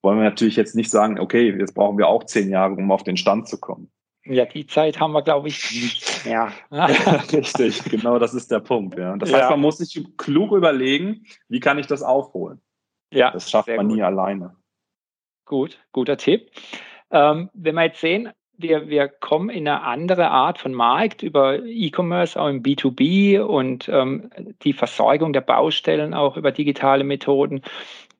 wollen 0.00 0.16
wir 0.16 0.24
natürlich 0.24 0.56
jetzt 0.56 0.74
nicht 0.76 0.90
sagen, 0.90 1.20
okay, 1.20 1.54
jetzt 1.58 1.74
brauchen 1.74 1.98
wir 1.98 2.08
auch 2.08 2.24
zehn 2.24 2.48
Jahre, 2.48 2.72
um 2.72 2.90
auf 2.90 3.04
den 3.04 3.18
Stand 3.18 3.48
zu 3.48 3.60
kommen. 3.60 3.90
Ja, 4.24 4.46
die 4.46 4.66
Zeit 4.66 4.98
haben 4.98 5.12
wir, 5.12 5.20
glaube 5.20 5.48
ich, 5.48 5.70
nicht 5.70 6.24
mehr. 6.24 6.50
richtig, 6.70 7.84
genau 7.84 8.18
das 8.18 8.32
ist 8.32 8.50
der 8.50 8.60
Punkt. 8.60 8.96
Ja. 8.98 9.14
Das 9.18 9.30
heißt, 9.30 9.42
ja. 9.42 9.50
man 9.50 9.60
muss 9.60 9.76
sich 9.76 10.02
klug 10.16 10.52
überlegen, 10.52 11.26
wie 11.50 11.60
kann 11.60 11.78
ich 11.78 11.86
das 11.86 12.02
aufholen. 12.02 12.62
Ja, 13.12 13.30
das 13.30 13.50
schafft 13.50 13.68
man 13.68 13.88
gut. 13.88 13.96
nie 13.96 14.02
alleine. 14.02 14.56
Gut, 15.48 15.78
guter 15.92 16.18
Tipp. 16.18 16.50
Ähm, 17.10 17.48
wenn 17.54 17.74
wir 17.74 17.84
jetzt 17.84 18.02
sehen, 18.02 18.30
wir, 18.58 18.88
wir 18.88 19.08
kommen 19.08 19.48
in 19.48 19.66
eine 19.66 19.82
andere 19.82 20.28
Art 20.30 20.58
von 20.58 20.74
Markt 20.74 21.22
über 21.22 21.64
E-Commerce, 21.64 22.38
auch 22.38 22.48
im 22.48 22.62
B2B 22.62 23.40
und 23.40 23.88
ähm, 23.88 24.30
die 24.62 24.74
Versorgung 24.74 25.32
der 25.32 25.40
Baustellen 25.40 26.12
auch 26.12 26.36
über 26.36 26.52
digitale 26.52 27.02
Methoden, 27.02 27.62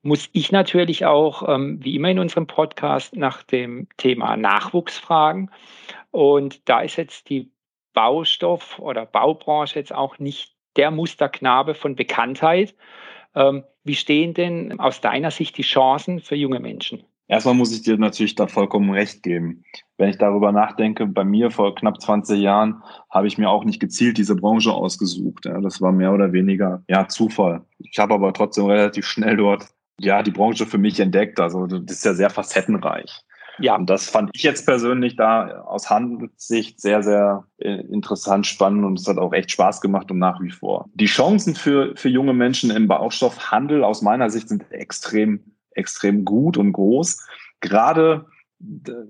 muss 0.01 0.27
ich 0.33 0.51
natürlich 0.51 1.05
auch, 1.05 1.47
ähm, 1.47 1.77
wie 1.83 1.95
immer 1.95 2.09
in 2.09 2.17
unserem 2.17 2.47
Podcast, 2.47 3.15
nach 3.15 3.43
dem 3.43 3.87
Thema 3.97 4.35
Nachwuchs 4.35 4.97
fragen. 4.97 5.51
Und 6.09 6.67
da 6.67 6.81
ist 6.81 6.95
jetzt 6.95 7.29
die 7.29 7.51
Baustoff- 7.93 8.79
oder 8.79 9.05
Baubranche 9.05 9.77
jetzt 9.77 9.93
auch 9.93 10.17
nicht 10.17 10.55
der 10.77 10.89
Musterknabe 10.89 11.75
von 11.75 11.95
Bekanntheit. 11.95 12.73
Ähm, 13.35 13.65
wie 13.83 13.95
stehen 13.95 14.33
denn 14.33 14.79
aus 14.79 15.01
deiner 15.01 15.29
Sicht 15.29 15.57
die 15.57 15.63
Chancen 15.63 16.21
für 16.21 16.35
junge 16.35 16.59
Menschen? 16.59 17.03
Erstmal 17.29 17.53
muss 17.53 17.71
ich 17.71 17.83
dir 17.83 17.95
natürlich 17.97 18.33
da 18.33 18.47
vollkommen 18.47 18.89
recht 18.89 19.21
geben. 19.21 19.63
Wenn 19.97 20.09
ich 20.09 20.17
darüber 20.17 20.51
nachdenke, 20.51 21.05
bei 21.05 21.23
mir 21.23 21.51
vor 21.51 21.75
knapp 21.75 22.01
20 22.01 22.39
Jahren 22.39 22.81
habe 23.11 23.27
ich 23.27 23.37
mir 23.37 23.49
auch 23.49 23.63
nicht 23.63 23.79
gezielt 23.79 24.17
diese 24.17 24.35
Branche 24.35 24.73
ausgesucht. 24.73 25.45
Ja, 25.45 25.61
das 25.61 25.79
war 25.79 25.91
mehr 25.91 26.11
oder 26.11 26.33
weniger 26.33 26.83
ja, 26.89 27.07
Zufall. 27.07 27.61
Ich 27.77 27.99
habe 27.99 28.15
aber 28.15 28.33
trotzdem 28.33 28.65
relativ 28.65 29.05
schnell 29.05 29.37
dort 29.37 29.67
ja 29.99 30.23
die 30.23 30.31
Branche 30.31 30.65
für 30.65 30.79
mich 30.79 30.99
entdeckt. 30.99 31.39
Also 31.39 31.67
das 31.67 31.97
ist 31.97 32.05
ja 32.05 32.15
sehr 32.15 32.31
facettenreich. 32.31 33.21
Ja. 33.59 33.75
Und 33.75 33.89
das 33.91 34.09
fand 34.09 34.31
ich 34.33 34.41
jetzt 34.41 34.65
persönlich 34.65 35.15
da 35.15 35.61
aus 35.67 35.89
Handelssicht 35.89 36.81
sehr, 36.81 37.03
sehr 37.03 37.45
äh, 37.59 37.81
interessant, 37.91 38.47
spannend 38.47 38.85
und 38.85 38.99
es 38.99 39.07
hat 39.07 39.19
auch 39.19 39.33
echt 39.33 39.51
Spaß 39.51 39.81
gemacht 39.81 40.09
und 40.09 40.17
nach 40.17 40.41
wie 40.41 40.49
vor. 40.49 40.89
Die 40.95 41.05
Chancen 41.05 41.53
für, 41.53 41.95
für 41.95 42.09
junge 42.09 42.33
Menschen 42.33 42.71
im 42.71 42.87
Baustoffhandel 42.87 43.83
aus 43.83 44.01
meiner 44.01 44.31
Sicht 44.31 44.49
sind 44.49 44.71
extrem 44.71 45.41
extrem 45.79 46.25
gut 46.25 46.57
und 46.57 46.73
groß. 46.73 47.25
Gerade 47.61 48.25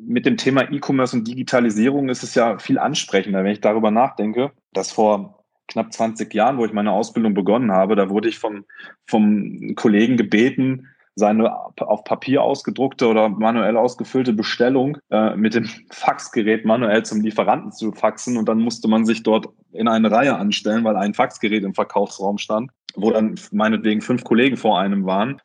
mit 0.02 0.26
dem 0.26 0.38
Thema 0.38 0.72
E-Commerce 0.72 1.16
und 1.16 1.28
Digitalisierung 1.28 2.10
ist 2.10 2.24
es 2.24 2.36
ja 2.36 2.60
viel 2.60 2.78
ansprechender, 2.78 3.44
wenn 3.44 3.52
ich 3.52 3.62
darüber 3.62 3.92
nachdenke, 3.92 4.52
dass 4.74 4.92
vor 4.92 5.44
knapp 5.68 5.92
20 5.92 6.34
Jahren, 6.34 6.58
wo 6.58 6.66
ich 6.66 6.74
meine 6.74 6.92
Ausbildung 6.92 7.34
begonnen 7.34 7.72
habe, 7.72 7.96
da 7.96 8.10
wurde 8.10 8.30
ich 8.30 8.40
vom, 8.40 8.66
vom 9.08 9.76
Kollegen 9.76 10.18
gebeten, 10.18 10.88
seine 11.16 11.54
auf 11.54 12.04
Papier 12.04 12.42
ausgedruckte 12.42 13.08
oder 13.08 13.30
manuell 13.30 13.76
ausgefüllte 13.76 14.34
Bestellung 14.34 14.98
äh, 15.12 15.36
mit 15.36 15.54
dem 15.54 15.66
Faxgerät 15.92 16.66
manuell 16.66 17.04
zum 17.04 17.22
Lieferanten 17.22 17.72
zu 17.72 17.92
faxen 17.92 18.38
und 18.38 18.48
dann 18.48 18.60
musste 18.60 18.88
man 18.88 19.06
sich 19.06 19.24
dort 19.24 19.48
in 19.74 19.88
eine 19.88 20.12
Reihe 20.12 20.36
anstellen, 20.36 20.84
weil 20.84 20.96
ein 20.96 21.14
Faxgerät 21.14 21.64
im 21.64 21.74
Verkaufsraum 21.74 22.38
stand, 22.38 22.72
wo 22.96 23.12
dann 23.12 23.36
meinetwegen 23.52 24.02
fünf 24.02 24.24
Kollegen 24.24 24.58
vor 24.58 24.80
einem 24.80 25.06
waren. 25.06 25.42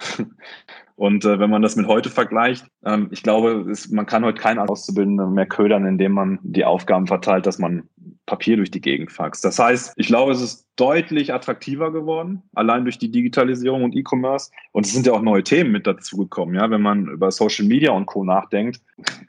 Und 0.96 1.24
äh, 1.24 1.40
wenn 1.40 1.50
man 1.50 1.62
das 1.62 1.74
mit 1.76 1.88
heute 1.88 2.08
vergleicht, 2.08 2.66
ähm, 2.84 3.08
ich 3.10 3.22
glaube, 3.22 3.66
es, 3.70 3.90
man 3.90 4.06
kann 4.06 4.24
heute 4.24 4.40
keinen 4.40 4.60
Auszubildenden 4.60 5.34
mehr 5.34 5.46
ködern, 5.46 5.86
indem 5.86 6.12
man 6.12 6.38
die 6.42 6.64
Aufgaben 6.64 7.06
verteilt, 7.06 7.46
dass 7.46 7.58
man 7.58 7.88
Papier 8.26 8.56
durch 8.56 8.70
die 8.70 8.80
Gegend 8.80 9.10
faxt. 9.10 9.44
Das 9.44 9.58
heißt, 9.58 9.94
ich 9.96 10.06
glaube, 10.06 10.32
es 10.32 10.40
ist 10.40 10.68
deutlich 10.76 11.34
attraktiver 11.34 11.92
geworden, 11.92 12.42
allein 12.54 12.84
durch 12.84 12.98
die 12.98 13.10
Digitalisierung 13.10 13.82
und 13.82 13.94
E-Commerce. 13.94 14.50
Und 14.72 14.86
es 14.86 14.92
sind 14.92 15.06
ja 15.06 15.12
auch 15.12 15.22
neue 15.22 15.42
Themen 15.42 15.72
mit 15.72 15.86
dazugekommen, 15.86 16.54
ja, 16.54 16.70
wenn 16.70 16.82
man 16.82 17.08
über 17.08 17.30
Social 17.30 17.66
Media 17.66 17.90
und 17.90 18.06
Co. 18.06 18.24
nachdenkt. 18.24 18.80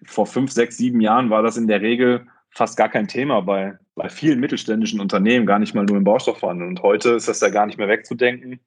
Vor 0.05 0.27
fünf, 0.27 0.51
sechs, 0.51 0.77
sieben 0.77 1.01
Jahren 1.01 1.29
war 1.29 1.43
das 1.43 1.57
in 1.57 1.67
der 1.67 1.81
Regel 1.81 2.27
fast 2.51 2.77
gar 2.77 2.89
kein 2.89 3.07
Thema 3.07 3.41
bei, 3.41 3.77
bei 3.95 4.07
vielen 4.07 4.39
mittelständischen 4.39 5.01
Unternehmen, 5.01 5.45
gar 5.45 5.59
nicht 5.59 5.75
mal 5.75 5.83
nur 5.83 5.97
im 5.97 6.05
Baustoffhandel. 6.05 6.67
Und 6.67 6.81
heute 6.83 7.11
ist 7.11 7.27
das 7.27 7.41
ja 7.41 7.49
gar 7.49 7.65
nicht 7.65 7.77
mehr 7.77 7.89
wegzudenken. 7.89 8.61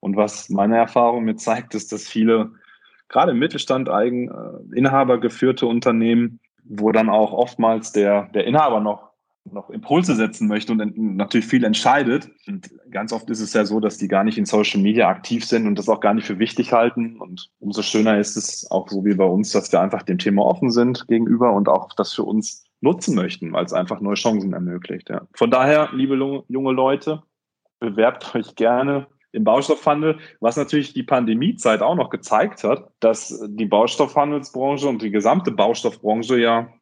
Und 0.00 0.16
was 0.16 0.48
meine 0.48 0.76
Erfahrung 0.76 1.24
mir 1.24 1.36
zeigt, 1.36 1.74
ist, 1.74 1.92
dass 1.92 2.06
viele, 2.06 2.52
gerade 3.08 3.32
im 3.32 3.38
Mittelstand, 3.38 3.88
eigen, 3.88 4.28
äh, 4.28 4.76
Inhaber 4.76 5.18
geführte 5.18 5.66
Unternehmen, 5.66 6.40
wo 6.64 6.92
dann 6.92 7.08
auch 7.08 7.32
oftmals 7.32 7.92
der, 7.92 8.24
der 8.34 8.44
Inhaber 8.44 8.80
noch, 8.80 9.08
noch 9.44 9.70
Impulse 9.70 10.14
setzen 10.14 10.46
möchte 10.46 10.72
und 10.72 10.98
natürlich 11.16 11.46
viel 11.46 11.64
entscheidet. 11.64 12.30
Und 12.46 12.70
ganz 12.90 13.12
oft 13.12 13.30
ist 13.30 13.40
es 13.40 13.54
ja 13.54 13.64
so, 13.64 13.80
dass 13.80 13.96
die 13.96 14.08
gar 14.08 14.24
nicht 14.24 14.36
in 14.36 14.44
Social 14.44 14.80
Media 14.80 15.08
aktiv 15.08 15.44
sind 15.44 15.66
und 15.66 15.78
das 15.78 15.88
auch 15.88 16.00
gar 16.00 16.12
nicht 16.12 16.26
für 16.26 16.38
wichtig 16.38 16.72
halten. 16.72 17.18
Und 17.18 17.50
umso 17.58 17.82
schöner 17.82 18.18
ist 18.18 18.36
es 18.36 18.70
auch 18.70 18.88
so 18.88 19.04
wie 19.06 19.14
bei 19.14 19.24
uns, 19.24 19.50
dass 19.52 19.72
wir 19.72 19.80
einfach 19.80 20.02
dem 20.02 20.18
Thema 20.18 20.44
offen 20.44 20.70
sind 20.70 21.08
gegenüber 21.08 21.54
und 21.54 21.68
auch 21.68 21.94
das 21.94 22.12
für 22.12 22.24
uns 22.24 22.64
nutzen 22.80 23.14
möchten, 23.14 23.52
weil 23.52 23.64
es 23.64 23.72
einfach 23.72 24.00
neue 24.00 24.14
Chancen 24.14 24.52
ermöglicht. 24.52 25.08
Ja. 25.08 25.22
Von 25.32 25.50
daher, 25.50 25.88
liebe 25.92 26.14
junge 26.48 26.72
Leute, 26.72 27.22
bewerbt 27.80 28.34
euch 28.34 28.54
gerne 28.54 29.06
im 29.38 29.44
Baustoffhandel, 29.44 30.18
was 30.40 30.56
natürlich 30.56 30.92
die 30.92 31.04
Pandemiezeit 31.04 31.80
auch 31.80 31.94
noch 31.94 32.10
gezeigt 32.10 32.64
hat, 32.64 32.90
dass 33.00 33.42
die 33.48 33.66
Baustoffhandelsbranche 33.66 34.88
und 34.88 35.00
die 35.00 35.10
gesamte 35.10 35.50
Baustoffbranche 35.52 36.38
ja 36.38 36.72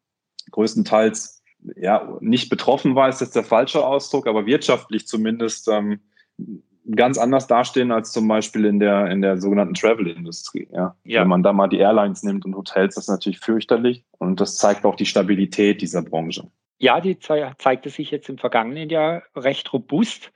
größtenteils 0.50 1.42
ja 1.76 2.16
nicht 2.20 2.48
betroffen 2.48 2.94
war, 2.94 3.08
ist 3.08 3.20
jetzt 3.20 3.36
der 3.36 3.44
falsche 3.44 3.84
Ausdruck, 3.84 4.26
aber 4.26 4.46
wirtschaftlich 4.46 5.06
zumindest 5.06 5.68
ähm, 5.68 6.00
ganz 6.94 7.18
anders 7.18 7.46
dastehen 7.46 7.90
als 7.90 8.12
zum 8.12 8.28
Beispiel 8.28 8.64
in 8.64 8.78
der 8.78 9.10
in 9.10 9.20
der 9.20 9.38
sogenannten 9.38 9.74
Travel-Industrie. 9.74 10.68
Ja. 10.72 10.96
ja. 11.04 11.22
Wenn 11.22 11.28
man 11.28 11.42
da 11.42 11.52
mal 11.52 11.68
die 11.68 11.78
Airlines 11.78 12.22
nimmt 12.22 12.44
und 12.44 12.56
Hotels, 12.56 12.94
das 12.94 13.04
ist 13.04 13.10
natürlich 13.10 13.40
fürchterlich 13.40 14.04
und 14.18 14.40
das 14.40 14.56
zeigt 14.56 14.84
auch 14.84 14.94
die 14.94 15.06
Stabilität 15.06 15.82
dieser 15.82 16.02
Branche. 16.02 16.48
Ja, 16.78 17.00
die 17.00 17.18
zeigte 17.18 17.90
sich 17.90 18.10
jetzt 18.10 18.28
im 18.28 18.38
vergangenen 18.38 18.90
Jahr 18.90 19.22
recht 19.34 19.72
robust. 19.72 20.30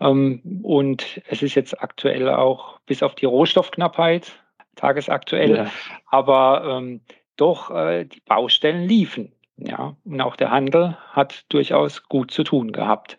Ähm, 0.00 0.60
und 0.62 1.20
es 1.28 1.42
ist 1.42 1.54
jetzt 1.54 1.80
aktuell 1.82 2.28
auch 2.28 2.78
bis 2.86 3.02
auf 3.02 3.14
die 3.14 3.26
Rohstoffknappheit 3.26 4.32
tagesaktuell, 4.76 5.56
ja. 5.56 5.70
aber 6.06 6.78
ähm, 6.78 7.00
doch 7.36 7.70
äh, 7.70 8.04
die 8.04 8.20
Baustellen 8.20 8.88
liefen. 8.88 9.32
Ja, 9.56 9.96
und 10.04 10.20
auch 10.20 10.36
der 10.36 10.52
Handel 10.52 10.96
hat 11.10 11.44
durchaus 11.48 12.04
gut 12.04 12.30
zu 12.30 12.44
tun 12.44 12.70
gehabt. 12.70 13.18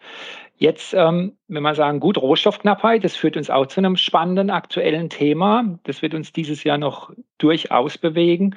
Jetzt, 0.56 0.94
ähm, 0.94 1.38
wenn 1.48 1.64
wir 1.64 1.76
sagen, 1.76 2.00
gut, 2.00 2.18
Rohstoffknappheit, 2.18 3.04
das 3.04 3.16
führt 3.16 3.36
uns 3.36 3.50
auch 3.50 3.66
zu 3.68 3.80
einem 3.80 3.98
spannenden 3.98 4.50
aktuellen 4.50 5.10
Thema. 5.10 5.80
Das 5.84 6.02
wird 6.02 6.14
uns 6.14 6.32
dieses 6.32 6.64
Jahr 6.64 6.78
noch 6.78 7.12
durchaus 7.38 7.98
bewegen. 7.98 8.56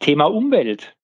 Thema 0.00 0.24
Umwelt. 0.24 0.96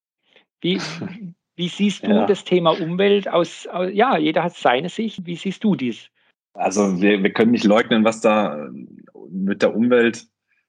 Wie, 0.61 0.79
wie 1.57 1.69
siehst 1.69 2.07
du 2.07 2.11
ja. 2.11 2.27
das 2.27 2.45
Thema 2.45 2.71
Umwelt 2.71 3.29
aus, 3.29 3.67
aus, 3.67 3.91
ja, 3.93 4.17
jeder 4.19 4.45
hat 4.45 4.55
seine 4.55 4.91
Sicht. 4.91 5.25
Wie 5.25 5.37
siehst 5.37 5.65
du 5.65 5.75
dies? 5.75 6.11
Also 6.55 7.01
wir, 7.03 7.23
wir 7.23 7.33
können 7.33 7.51
nicht 7.51 7.65
leugnen, 7.65 8.05
was 8.05 8.21
da 8.21 8.69
mit 9.29 9.63
der 9.63 9.75
Umwelt, 9.75 10.27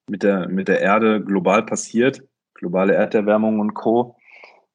mit 0.09 0.23
der, 0.23 0.49
mit 0.49 0.67
der 0.67 0.81
Erde 0.81 1.23
global 1.23 1.63
passiert, 1.63 2.23
globale 2.55 2.93
Erderwärmung 2.93 3.59
und 3.59 3.73
Co. 3.73 4.17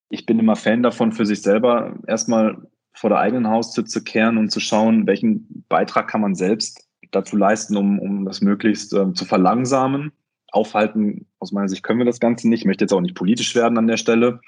Ich 0.08 0.26
bin 0.26 0.38
immer 0.38 0.56
Fan 0.56 0.82
davon, 0.82 1.12
für 1.12 1.26
sich 1.26 1.42
selber 1.42 1.96
erstmal 2.06 2.56
vor 2.92 3.10
der 3.10 3.18
eigenen 3.18 3.48
Haustür 3.48 3.84
zu 3.84 4.02
kehren 4.02 4.38
und 4.38 4.50
zu 4.50 4.60
schauen, 4.60 5.06
welchen 5.06 5.64
Beitrag 5.68 6.08
kann 6.08 6.20
man 6.20 6.34
selbst 6.34 6.88
dazu 7.10 7.36
leisten, 7.36 7.76
um, 7.76 7.98
um 7.98 8.24
das 8.24 8.40
möglichst 8.40 8.92
äh, 8.92 9.12
zu 9.12 9.24
verlangsamen. 9.24 10.12
Aufhalten, 10.52 11.26
aus 11.38 11.52
meiner 11.52 11.68
Sicht 11.68 11.82
können 11.82 12.00
wir 12.00 12.06
das 12.06 12.20
Ganze 12.20 12.48
nicht. 12.48 12.60
Ich 12.60 12.66
möchte 12.66 12.84
jetzt 12.84 12.92
auch 12.92 13.00
nicht 13.00 13.14
politisch 13.14 13.54
werden 13.54 13.78
an 13.78 13.86
der 13.86 13.96
Stelle. 13.96 14.40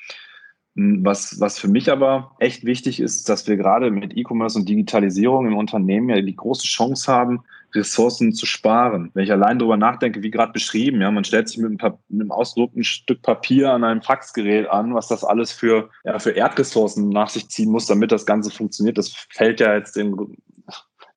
Was, 0.74 1.38
was 1.38 1.58
für 1.58 1.68
mich 1.68 1.90
aber 1.90 2.34
echt 2.38 2.64
wichtig 2.64 2.98
ist, 2.98 3.28
dass 3.28 3.46
wir 3.46 3.56
gerade 3.56 3.90
mit 3.90 4.16
E-Commerce 4.16 4.58
und 4.58 4.66
Digitalisierung 4.68 5.46
im 5.46 5.56
Unternehmen 5.56 6.08
ja 6.08 6.20
die 6.20 6.34
große 6.34 6.66
Chance 6.66 7.12
haben, 7.12 7.42
Ressourcen 7.74 8.32
zu 8.32 8.46
sparen. 8.46 9.10
Wenn 9.12 9.24
ich 9.24 9.32
allein 9.32 9.58
darüber 9.58 9.76
nachdenke, 9.76 10.22
wie 10.22 10.30
gerade 10.30 10.52
beschrieben, 10.52 11.00
ja, 11.02 11.10
man 11.10 11.24
stellt 11.24 11.48
sich 11.48 11.58
mit 11.58 11.66
einem, 11.66 11.94
mit 12.08 12.20
einem 12.22 12.32
ausgedruckten 12.32 12.84
Stück 12.84 13.20
Papier 13.22 13.72
an 13.72 13.84
einem 13.84 14.02
Faxgerät 14.02 14.68
an, 14.68 14.94
was 14.94 15.08
das 15.08 15.24
alles 15.24 15.52
für, 15.52 15.90
ja, 16.04 16.18
für 16.18 16.30
Erdressourcen 16.30 17.10
nach 17.10 17.28
sich 17.28 17.48
ziehen 17.48 17.70
muss, 17.70 17.86
damit 17.86 18.12
das 18.12 18.24
Ganze 18.24 18.50
funktioniert. 18.50 18.96
Das 18.96 19.12
fällt 19.30 19.60
ja 19.60 19.74
jetzt 19.74 19.96
im, 19.98 20.36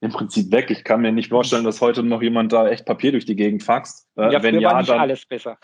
im 0.02 0.12
Prinzip 0.12 0.52
weg. 0.52 0.70
Ich 0.70 0.84
kann 0.84 1.02
mir 1.02 1.12
nicht 1.12 1.30
vorstellen, 1.30 1.64
dass 1.64 1.82
heute 1.82 2.04
noch 2.04 2.22
jemand 2.22 2.52
da 2.52 2.68
echt 2.68 2.86
Papier 2.86 3.12
durch 3.12 3.26
die 3.26 3.36
Gegend 3.36 3.64
faxt. 3.64 4.08
Äh, 4.18 4.34
ja, 4.34 4.44
wenn 4.44 4.60
ja, 4.60 4.82
dann 4.82 5.00
alles 5.00 5.26
besser. 5.26 5.58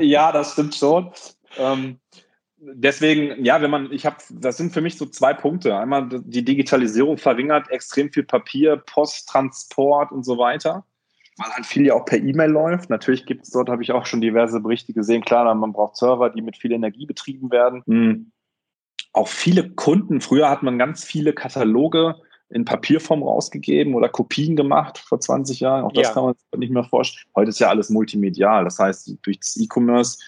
ja, 0.00 0.32
das 0.32 0.52
stimmt 0.52 0.74
schon. 0.74 1.10
Ähm, 1.58 1.98
deswegen, 2.72 3.44
ja, 3.44 3.60
wenn 3.60 3.70
man, 3.70 3.92
ich 3.92 4.06
habe, 4.06 4.16
das 4.30 4.56
sind 4.56 4.72
für 4.72 4.80
mich 4.80 4.96
so 4.96 5.06
zwei 5.06 5.34
Punkte. 5.34 5.76
Einmal 5.76 6.08
die 6.08 6.44
Digitalisierung 6.44 7.18
verringert 7.18 7.70
extrem 7.70 8.10
viel 8.12 8.24
Papier, 8.24 8.76
Post, 8.76 9.28
Transport 9.28 10.12
und 10.12 10.24
so 10.24 10.38
weiter, 10.38 10.84
weil 11.36 11.52
halt 11.52 11.66
viel 11.66 11.86
ja 11.86 11.94
auch 11.94 12.04
per 12.04 12.18
E-Mail 12.18 12.50
läuft. 12.50 12.90
Natürlich 12.90 13.26
gibt 13.26 13.44
es 13.44 13.50
dort, 13.50 13.68
habe 13.68 13.82
ich 13.82 13.92
auch 13.92 14.06
schon 14.06 14.20
diverse 14.20 14.60
Berichte 14.60 14.92
gesehen, 14.92 15.22
klar, 15.24 15.52
man 15.54 15.72
braucht 15.72 15.96
Server, 15.96 16.30
die 16.30 16.42
mit 16.42 16.56
viel 16.56 16.72
Energie 16.72 17.06
betrieben 17.06 17.50
werden. 17.50 17.82
Mhm. 17.86 18.32
Auch 19.12 19.28
viele 19.28 19.70
Kunden, 19.70 20.20
früher 20.20 20.50
hat 20.50 20.62
man 20.62 20.78
ganz 20.78 21.04
viele 21.04 21.32
Kataloge 21.32 22.16
in 22.50 22.64
Papierform 22.64 23.22
rausgegeben 23.22 23.94
oder 23.94 24.08
Kopien 24.08 24.54
gemacht 24.54 24.98
vor 24.98 25.18
20 25.18 25.60
Jahren. 25.60 25.84
Auch 25.84 25.92
das 25.92 26.08
ja. 26.08 26.12
kann 26.12 26.24
man 26.24 26.34
sich 26.34 26.58
nicht 26.58 26.72
mehr 26.72 26.84
vorstellen. 26.84 27.26
Heute 27.34 27.48
ist 27.48 27.58
ja 27.58 27.68
alles 27.68 27.90
multimedial. 27.90 28.64
Das 28.64 28.78
heißt, 28.78 29.16
durch 29.22 29.40
das 29.40 29.56
E-Commerce 29.56 30.18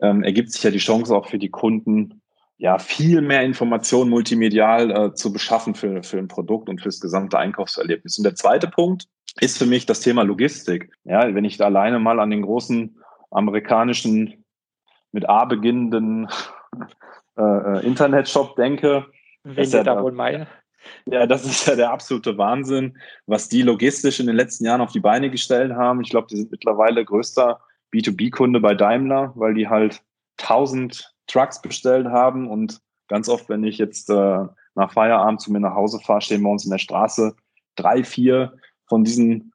ähm, 0.00 0.22
ergibt 0.22 0.52
sich 0.52 0.62
ja 0.62 0.70
die 0.70 0.78
Chance 0.78 1.14
auch 1.14 1.28
für 1.28 1.38
die 1.38 1.50
Kunden, 1.50 2.22
ja, 2.58 2.78
viel 2.78 3.22
mehr 3.22 3.42
Informationen 3.42 4.10
multimedial 4.10 4.90
äh, 4.90 5.14
zu 5.14 5.32
beschaffen 5.32 5.74
für, 5.74 6.02
für 6.02 6.18
ein 6.18 6.28
Produkt 6.28 6.68
und 6.68 6.80
fürs 6.80 7.00
gesamte 7.00 7.38
Einkaufserlebnis. 7.38 8.18
Und 8.18 8.24
der 8.24 8.34
zweite 8.34 8.68
Punkt 8.68 9.06
ist 9.40 9.56
für 9.56 9.64
mich 9.66 9.86
das 9.86 10.00
Thema 10.00 10.22
Logistik. 10.22 10.92
Ja, 11.04 11.34
wenn 11.34 11.46
ich 11.46 11.56
da 11.56 11.66
alleine 11.66 11.98
mal 11.98 12.20
an 12.20 12.30
den 12.30 12.42
großen 12.42 12.98
amerikanischen 13.30 14.44
mit 15.12 15.28
A 15.28 15.46
beginnenden 15.46 16.28
äh, 17.38 17.42
äh 17.42 17.86
Internetshop 17.86 18.56
denke, 18.56 19.06
Wen 19.42 19.56
ist 19.56 19.72
ja 19.72 19.82
da 19.82 20.02
wohl 20.02 20.12
meine? 20.12 20.46
Ja, 21.06 21.26
das 21.26 21.44
ist 21.44 21.66
ja 21.66 21.76
der 21.76 21.90
absolute 21.90 22.36
Wahnsinn, 22.38 22.98
was 23.26 23.48
die 23.48 23.62
logistisch 23.62 24.20
in 24.20 24.26
den 24.26 24.36
letzten 24.36 24.64
Jahren 24.64 24.80
auf 24.80 24.92
die 24.92 25.00
Beine 25.00 25.30
gestellt 25.30 25.72
haben. 25.72 26.00
Ich 26.02 26.10
glaube, 26.10 26.28
die 26.28 26.36
sind 26.36 26.50
mittlerweile 26.50 27.04
größter 27.04 27.60
B2B-Kunde 27.92 28.60
bei 28.60 28.74
Daimler, 28.74 29.32
weil 29.36 29.54
die 29.54 29.68
halt 29.68 30.02
1000 30.38 31.12
Trucks 31.26 31.60
bestellt 31.60 32.06
haben 32.06 32.48
und 32.48 32.80
ganz 33.08 33.28
oft, 33.28 33.48
wenn 33.48 33.64
ich 33.64 33.78
jetzt 33.78 34.10
äh, 34.10 34.44
nach 34.74 34.92
Feierabend 34.92 35.40
zu 35.40 35.52
mir 35.52 35.60
nach 35.60 35.74
Hause 35.74 36.00
fahre, 36.00 36.20
stehen 36.20 36.42
bei 36.42 36.50
uns 36.50 36.64
in 36.64 36.70
der 36.70 36.78
Straße 36.78 37.34
drei, 37.76 38.04
vier 38.04 38.54
von 38.86 39.04
diesen 39.04 39.52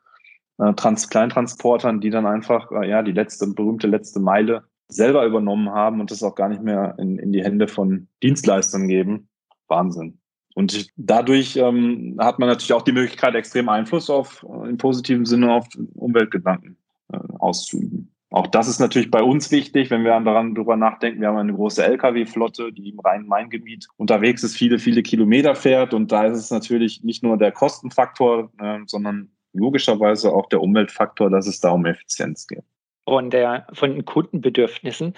äh, 0.58 0.74
Trans 0.74 1.10
Kleintransportern, 1.10 2.02
die 2.02 2.10
dann 2.10 2.26
einfach 2.26 2.72
äh, 2.72 2.90
ja 2.90 3.02
die 3.02 3.12
letzte 3.12 3.48
berühmte 3.48 3.88
letzte 3.88 4.20
Meile 4.20 4.64
selber 4.88 5.26
übernommen 5.26 5.70
haben 5.72 6.00
und 6.00 6.12
das 6.12 6.24
auch 6.24 6.36
gar 6.36 6.50
nicht 6.50 6.62
mehr 6.62 6.96
in, 7.00 7.18
in 7.18 7.32
die 7.32 7.44
Hände 7.44 7.68
von 7.68 8.08
Dienstleistern 8.22 8.88
geben. 8.88 9.30
Wahnsinn. 9.68 10.20
Und 10.54 10.90
dadurch 10.96 11.58
ähm, 11.58 12.18
hat 12.20 12.40
man 12.40 12.48
natürlich 12.48 12.74
auch 12.74 12.84
die 12.84 12.94
Möglichkeit, 12.94 13.36
extrem 13.36 13.68
Einfluss 13.68 14.10
auf, 14.10 14.46
äh, 14.48 14.70
im 14.70 14.78
positiven 14.78 15.26
Sinne 15.26 15.54
auf 15.54 15.68
Umweltgedanken 15.96 16.78
äh, 17.12 17.18
auszuüben. 17.40 18.15
Auch 18.36 18.48
das 18.48 18.68
ist 18.68 18.80
natürlich 18.80 19.10
bei 19.10 19.24
uns 19.24 19.50
wichtig, 19.50 19.90
wenn 19.90 20.04
wir 20.04 20.20
daran 20.20 20.56
drüber 20.56 20.76
nachdenken. 20.76 21.22
Wir 21.22 21.30
haben 21.30 21.38
eine 21.38 21.54
große 21.54 21.82
Lkw-Flotte, 21.86 22.74
die 22.74 22.90
im 22.90 23.00
Rhein-Main-Gebiet 23.00 23.88
unterwegs 23.96 24.44
ist, 24.44 24.58
viele, 24.58 24.78
viele 24.78 25.04
Kilometer 25.04 25.56
fährt. 25.56 25.94
Und 25.94 26.12
da 26.12 26.26
ist 26.26 26.38
es 26.38 26.52
natürlich 26.52 27.02
nicht 27.02 27.24
nur 27.24 27.38
der 27.38 27.54
Kostenfaktor, 27.54 28.52
äh, 28.60 28.80
sondern 28.88 29.30
logischerweise 29.54 30.34
auch 30.34 30.50
der 30.50 30.60
Umweltfaktor, 30.60 31.30
dass 31.30 31.48
es 31.48 31.62
da 31.62 31.70
um 31.72 31.86
Effizienz 31.86 32.46
geht. 32.46 32.66
Von, 33.08 33.30
der, 33.30 33.68
von 33.72 33.92
den 33.92 34.04
Kundenbedürfnissen 34.04 35.14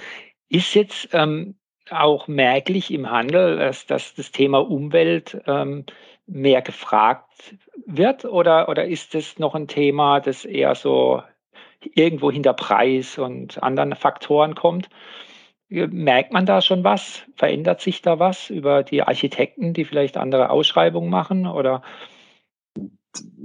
ist 0.49 0.75
jetzt 0.75 1.09
ähm, 1.11 1.55
auch 1.89 2.27
merklich 2.27 2.93
im 2.93 3.09
Handel, 3.09 3.57
dass, 3.57 3.87
dass 3.87 4.13
das 4.13 4.31
Thema 4.31 4.59
Umwelt 4.59 5.41
ähm, 5.47 5.85
mehr 6.27 6.61
gefragt 6.61 7.57
wird? 7.87 8.25
Oder, 8.25 8.69
oder 8.69 8.85
ist 8.85 9.15
das 9.15 9.39
noch 9.39 9.55
ein 9.55 9.67
Thema, 9.67 10.19
das 10.19 10.45
eher 10.45 10.75
so 10.75 11.23
irgendwo 11.93 12.31
hinter 12.31 12.53
Preis 12.53 13.17
und 13.17 13.61
anderen 13.61 13.95
Faktoren 13.95 14.55
kommt. 14.55 14.89
Merkt 15.69 16.31
man 16.31 16.45
da 16.45 16.61
schon 16.61 16.83
was? 16.83 17.23
Verändert 17.35 17.81
sich 17.81 18.01
da 18.01 18.19
was 18.19 18.49
über 18.49 18.83
die 18.83 19.03
Architekten, 19.03 19.73
die 19.73 19.83
vielleicht 19.83 20.15
andere 20.15 20.49
Ausschreibungen 20.49 21.09
machen? 21.09 21.45
Oder? 21.45 21.81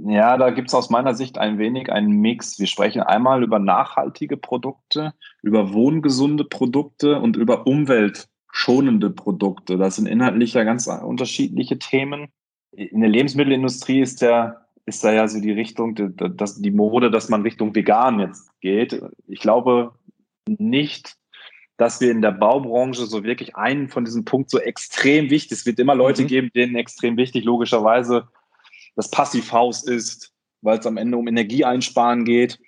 Ja, 0.05 0.37
da 0.37 0.49
gibt 0.51 0.69
es 0.69 0.73
aus 0.73 0.89
meiner 0.89 1.15
Sicht 1.15 1.37
ein 1.37 1.57
wenig 1.57 1.91
einen 1.91 2.21
Mix. 2.21 2.59
Wir 2.59 2.67
sprechen 2.67 3.01
einmal 3.01 3.43
über 3.43 3.59
nachhaltige 3.59 4.37
Produkte, 4.37 5.13
über 5.41 5.73
wohngesunde 5.73 6.45
Produkte 6.45 7.19
und 7.19 7.35
über 7.35 7.67
umweltschonende 7.67 9.09
Produkte. 9.09 9.77
Das 9.77 9.95
sind 9.97 10.07
inhaltlich 10.07 10.53
ja 10.53 10.63
ganz 10.63 10.87
unterschiedliche 10.87 11.79
Themen. 11.79 12.29
In 12.71 13.01
der 13.01 13.09
Lebensmittelindustrie 13.09 14.01
ist 14.01 14.21
der 14.21 14.62
ist 14.85 15.03
da 15.03 15.13
ja 15.13 15.27
so 15.27 15.39
die 15.39 15.51
Richtung, 15.51 15.95
dass 16.15 16.61
die 16.61 16.71
Mode, 16.71 17.09
dass 17.09 17.29
man 17.29 17.41
Richtung 17.43 17.73
vegan 17.73 18.19
jetzt 18.19 18.49
geht. 18.59 19.01
Ich 19.27 19.39
glaube 19.39 19.93
nicht, 20.47 21.15
dass 21.77 22.01
wir 22.01 22.11
in 22.11 22.21
der 22.21 22.31
Baubranche 22.31 23.05
so 23.05 23.23
wirklich 23.23 23.55
einen 23.55 23.89
von 23.89 24.05
diesem 24.05 24.25
Punkt 24.25 24.49
so 24.49 24.59
extrem 24.59 25.29
wichtig. 25.29 25.59
Es 25.59 25.65
wird 25.65 25.79
immer 25.79 25.95
Leute 25.95 26.23
mhm. 26.23 26.27
geben, 26.27 26.51
denen 26.53 26.75
extrem 26.75 27.17
wichtig, 27.17 27.45
logischerweise, 27.45 28.27
das 28.95 29.09
Passivhaus 29.09 29.83
ist, 29.83 30.33
weil 30.61 30.79
es 30.79 30.85
am 30.85 30.97
Ende 30.97 31.17
um 31.17 31.27
Energieeinsparen 31.27 32.25
geht. 32.25 32.59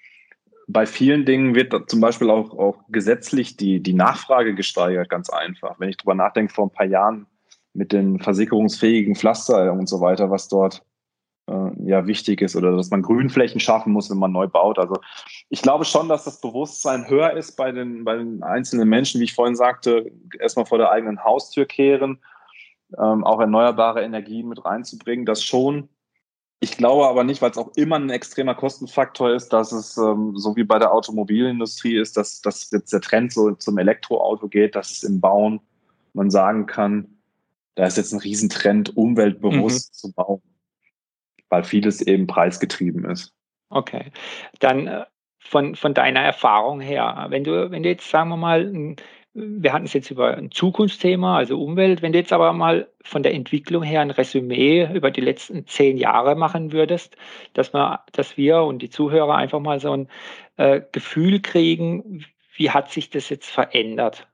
Bei 0.67 0.88
vielen 0.88 1.25
Dingen 1.25 1.54
wird 1.54 1.73
zum 1.89 2.01
Beispiel 2.01 2.32
auch, 2.32 2.58
auch 2.58 2.80
gesetzlich 2.89 3.56
die, 3.58 3.84
die 3.84 3.93
Nachfrage 3.93 4.56
gesteigert, 4.56 5.10
ganz 5.10 5.30
einfach. 5.30 5.80
Wenn 5.80 5.89
ich 5.89 5.97
drüber 5.97 6.15
nachdenke, 6.15 6.54
vor 6.54 6.65
ein 6.65 6.71
paar 6.71 6.88
Jahren 6.88 7.28
mit 7.73 7.91
den 7.91 8.19
versickerungsfähigen 8.19 9.15
Pflaster 9.15 9.71
und 9.73 9.88
so 9.88 10.01
weiter, 10.01 10.32
was 10.32 10.47
dort 10.47 10.84
ja 11.86 12.08
wichtig 12.08 12.41
ist 12.41 12.56
oder 12.56 12.76
dass 12.76 12.89
man 12.89 13.02
Grünflächen 13.02 13.60
schaffen 13.60 13.93
muss, 13.93 14.10
wenn 14.10 14.17
man 14.17 14.32
neu 14.32 14.48
baut. 14.48 14.80
Also 14.80 14.98
ich 15.50 15.62
glaube 15.62 15.86
schon, 15.86 16.10
dass 16.10 16.24
das 16.24 16.41
Bewusstsein 16.41 17.10
höher 17.10 17.34
ist 17.34 17.56
bei 17.56 17.71
den, 17.71 18.04
bei 18.04 18.15
den 18.15 18.43
einzelnen 18.43 18.89
Menschen, 18.89 19.21
wie 19.21 19.26
ich 19.26 19.34
vorhin 19.34 19.56
sagte, 19.56 20.12
erstmal 20.39 20.65
vor 20.65 20.78
der 20.78 20.91
eigenen 20.91 21.24
Haustür 21.24 21.65
kehren, 21.65 22.19
ähm, 22.98 23.24
auch 23.24 23.39
erneuerbare 23.39 24.04
Energien 24.04 24.48
mit 24.48 24.63
reinzubringen, 24.65 25.26
das 25.26 25.43
schon. 25.43 25.89
Ich 26.60 26.78
glaube 26.78 27.08
aber 27.08 27.24
nicht, 27.24 27.41
weil 27.41 27.52
es 27.52 27.58
auch 27.58 27.71
immer 27.76 27.98
ein 27.98 28.10
extremer 28.10 28.56
Kostenfaktor 28.56 29.32
ist, 29.32 29.50
dass 29.50 29.71
es 29.71 29.98
ähm, 29.98 30.34
so 30.36 30.56
wie 30.56 30.63
bei 30.63 30.80
der 30.80 30.93
Automobilindustrie 30.93 31.98
ist, 31.98 32.17
dass, 32.17 32.41
dass 32.41 32.71
jetzt 32.71 32.93
der 32.93 33.02
Trend 33.02 33.34
so 33.34 33.52
zum 33.52 33.78
Elektroauto 33.78 34.48
geht, 34.48 34.76
dass 34.76 34.91
es 34.91 35.04
im 35.04 35.19
Bauen 35.19 35.60
man 36.13 36.32
sagen 36.32 36.65
kann, 36.65 37.19
da 37.76 37.86
ist 37.86 37.98
jetzt 37.98 38.13
ein 38.13 38.19
Riesentrend, 38.19 38.95
umweltbewusst 38.95 39.91
mhm. 39.91 39.98
zu 39.98 40.13
bauen 40.13 40.41
weil 41.49 41.63
vieles 41.63 42.01
eben 42.01 42.27
preisgetrieben 42.27 43.05
ist. 43.05 43.34
Okay, 43.69 44.12
dann 44.60 44.88
äh, 44.88 45.05
von, 45.39 45.75
von 45.75 45.93
deiner 45.93 46.21
Erfahrung 46.21 46.79
her, 46.79 47.27
wenn 47.29 47.43
du, 47.43 47.71
wenn 47.71 47.84
du 47.84 47.89
jetzt, 47.89 48.10
sagen 48.10 48.29
wir 48.29 48.38
mal, 48.38 48.95
wir 49.36 49.73
hatten 49.73 49.86
es 49.86 49.93
jetzt 49.93 50.12
über 50.12 50.38
ein 50.38 50.49
Zukunftsthema, 50.49 51.38
also 51.38 51.62
Umwelt, 51.62 52.01
wenn 52.01 52.13
du 52.13 52.19
jetzt 52.19 52.31
aber 52.31 52.53
mal 52.53 52.88
von 53.03 53.21
der 53.21 53.34
Entwicklung 53.34 53.84
her 53.84 54.01
ein 54.01 54.12
Resümee 54.12 54.89
über 54.93 55.12
die 55.12 55.21
letzten 55.21 55.67
zehn 55.67 55.97
Jahre 55.97 56.36
machen 56.36 56.71
würdest, 56.71 57.17
dass, 57.53 57.73
wir, 57.73 57.99
dass 58.13 58.38
wir 58.38 58.62
und 58.62 58.81
die 58.81 58.89
Zuhörer 58.89 59.36
einfach 59.36 59.60
mal 59.60 59.79
so 59.79 59.91
ein 59.91 60.08
äh, 60.55 60.81
Gefühl 60.91 61.41
kriegen, 61.41 62.25
wie 62.55 62.71
hat 62.71 62.89
sich 62.89 63.10
das 63.10 63.27
jetzt 63.29 63.49
verändert? 63.49 64.25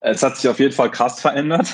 Es 0.00 0.22
hat 0.22 0.36
sich 0.36 0.48
auf 0.48 0.58
jeden 0.58 0.72
Fall 0.72 0.90
krass 0.90 1.20
verändert. 1.20 1.66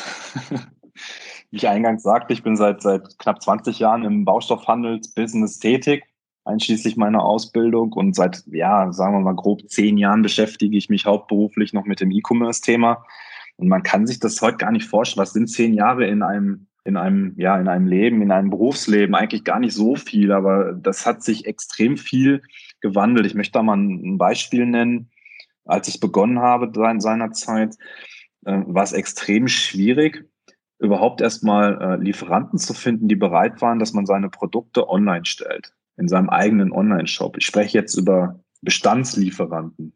Wie 1.55 1.59
ich 1.59 1.69
eingangs 1.69 2.03
sagte, 2.03 2.33
ich 2.33 2.43
bin 2.43 2.57
seit, 2.57 2.83
seit 2.83 3.17
knapp 3.21 3.41
20 3.41 3.79
Jahren 3.79 4.05
im 4.05 4.25
Baustoffhandelsbusiness 4.25 5.61
tätig, 5.61 6.03
einschließlich 6.45 6.97
meiner 6.97 7.23
Ausbildung 7.23 7.93
und 7.93 8.17
seit, 8.17 8.43
ja, 8.47 8.93
sagen 8.93 9.15
wir 9.15 9.21
mal 9.21 9.37
grob 9.37 9.63
zehn 9.69 9.97
Jahren 9.97 10.23
beschäftige 10.23 10.77
ich 10.77 10.89
mich 10.89 11.07
hauptberuflich 11.07 11.73
noch 11.73 11.85
mit 11.85 12.01
dem 12.01 12.11
E-Commerce-Thema. 12.11 13.07
Und 13.55 13.69
man 13.69 13.85
kann 13.85 14.05
sich 14.09 14.19
das 14.19 14.43
heute 14.43 14.57
gar 14.57 14.73
nicht 14.73 14.89
vorstellen. 14.89 15.23
Was 15.23 15.33
sind 15.33 15.47
zehn 15.47 15.75
Jahre 15.75 16.09
in 16.09 16.25
einem, 16.25 16.67
in 16.83 16.97
einem, 16.97 17.35
ja, 17.37 17.57
in 17.57 17.69
einem 17.69 17.87
Leben, 17.87 18.21
in 18.21 18.33
einem 18.33 18.51
Berufsleben? 18.51 19.15
Eigentlich 19.15 19.45
gar 19.45 19.61
nicht 19.61 19.75
so 19.75 19.95
viel, 19.95 20.33
aber 20.33 20.73
das 20.73 21.07
hat 21.07 21.23
sich 21.23 21.47
extrem 21.47 21.97
viel 21.97 22.43
gewandelt. 22.81 23.27
Ich 23.27 23.37
möchte 23.37 23.53
da 23.53 23.63
mal 23.63 23.79
ein 23.79 24.19
Beispiel 24.19 24.67
nennen. 24.67 25.09
Als 25.65 25.87
ich 25.87 26.01
begonnen 26.01 26.41
habe 26.41 26.73
seinerzeit, 26.99 27.77
äh, 28.45 28.59
war 28.67 28.83
es 28.83 28.93
extrem 28.93 29.47
schwierig, 29.47 30.29
überhaupt 30.79 31.21
erstmal 31.21 31.81
äh, 31.81 32.03
Lieferanten 32.03 32.59
zu 32.59 32.75
finden, 32.75 33.09
die 33.09 33.17
bereit 33.17 33.63
waren, 33.63 33.79
dass 33.79 33.93
man 33.93 34.07
seine 34.07 34.29
Produkte 34.29 34.89
online 34.89 35.25
stellt. 35.25 35.73
in 35.97 36.09
seinem 36.09 36.29
eigenen 36.29 36.73
Online-Shop. 36.73 37.37
Ich 37.37 37.47
spreche 37.47 37.79
jetzt 37.79 37.95
über 37.95 38.41
Bestandslieferanten. 38.63 39.95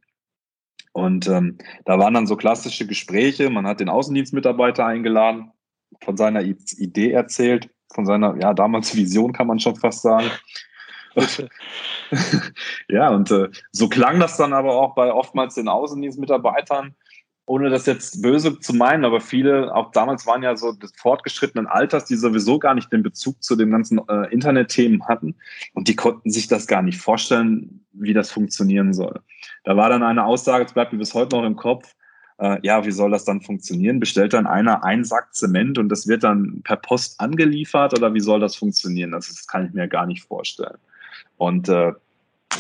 Und 0.92 1.26
ähm, 1.28 1.58
da 1.84 1.98
waren 1.98 2.14
dann 2.14 2.26
so 2.26 2.36
klassische 2.36 2.86
Gespräche. 2.86 3.50
Man 3.50 3.66
hat 3.66 3.80
den 3.80 3.88
Außendienstmitarbeiter 3.88 4.86
eingeladen, 4.86 5.50
von 6.02 6.16
seiner 6.16 6.42
Idee 6.42 7.12
erzählt, 7.12 7.70
von 7.92 8.06
seiner, 8.06 8.36
ja, 8.40 8.54
damals 8.54 8.94
Vision 8.94 9.32
kann 9.32 9.46
man 9.46 9.58
schon 9.58 9.76
fast 9.76 10.02
sagen. 10.02 10.30
ja, 12.88 13.08
und 13.10 13.30
äh, 13.30 13.48
so 13.72 13.88
klang 13.88 14.20
das 14.20 14.36
dann 14.36 14.52
aber 14.52 14.76
auch 14.76 14.94
bei 14.94 15.12
oftmals 15.12 15.54
den 15.54 15.68
Außendienstmitarbeitern, 15.68 16.94
ohne 17.48 17.70
das 17.70 17.86
jetzt 17.86 18.22
böse 18.22 18.60
zu 18.60 18.74
meinen, 18.74 19.04
aber 19.04 19.20
viele, 19.20 19.74
auch 19.74 19.90
damals 19.92 20.26
waren 20.26 20.42
ja 20.42 20.56
so 20.56 20.72
des 20.72 20.92
fortgeschrittenen 20.96 21.66
Alters, 21.66 22.04
die 22.04 22.16
sowieso 22.16 22.58
gar 22.58 22.74
nicht 22.74 22.92
den 22.92 23.02
Bezug 23.02 23.42
zu 23.42 23.56
den 23.56 23.70
ganzen 23.70 24.00
äh, 24.08 24.32
Internetthemen 24.32 25.06
hatten 25.06 25.34
und 25.74 25.88
die 25.88 25.96
konnten 25.96 26.30
sich 26.30 26.48
das 26.48 26.66
gar 26.66 26.82
nicht 26.82 27.00
vorstellen, 27.00 27.84
wie 27.92 28.12
das 28.12 28.30
funktionieren 28.30 28.92
soll. 28.92 29.20
Da 29.64 29.76
war 29.76 29.88
dann 29.88 30.02
eine 30.02 30.24
Aussage, 30.24 30.64
das 30.64 30.74
bleibt 30.74 30.92
mir 30.92 30.98
bis 30.98 31.14
heute 31.14 31.36
noch 31.36 31.44
im 31.44 31.56
Kopf, 31.56 31.94
äh, 32.38 32.58
ja, 32.62 32.84
wie 32.84 32.92
soll 32.92 33.10
das 33.10 33.24
dann 33.24 33.40
funktionieren? 33.40 33.98
Bestellt 33.98 34.32
dann 34.32 34.46
einer 34.46 34.84
einen 34.84 35.04
Sack 35.04 35.34
Zement 35.34 35.78
und 35.78 35.88
das 35.88 36.06
wird 36.06 36.24
dann 36.24 36.62
per 36.62 36.76
Post 36.76 37.18
angeliefert 37.20 37.94
oder 37.96 38.14
wie 38.14 38.20
soll 38.20 38.40
das 38.40 38.56
funktionieren? 38.56 39.10
Das, 39.10 39.28
das 39.28 39.46
kann 39.46 39.66
ich 39.66 39.72
mir 39.72 39.88
gar 39.88 40.06
nicht 40.06 40.22
vorstellen. 40.22 40.78
Und 41.36 41.68
äh, 41.68 41.92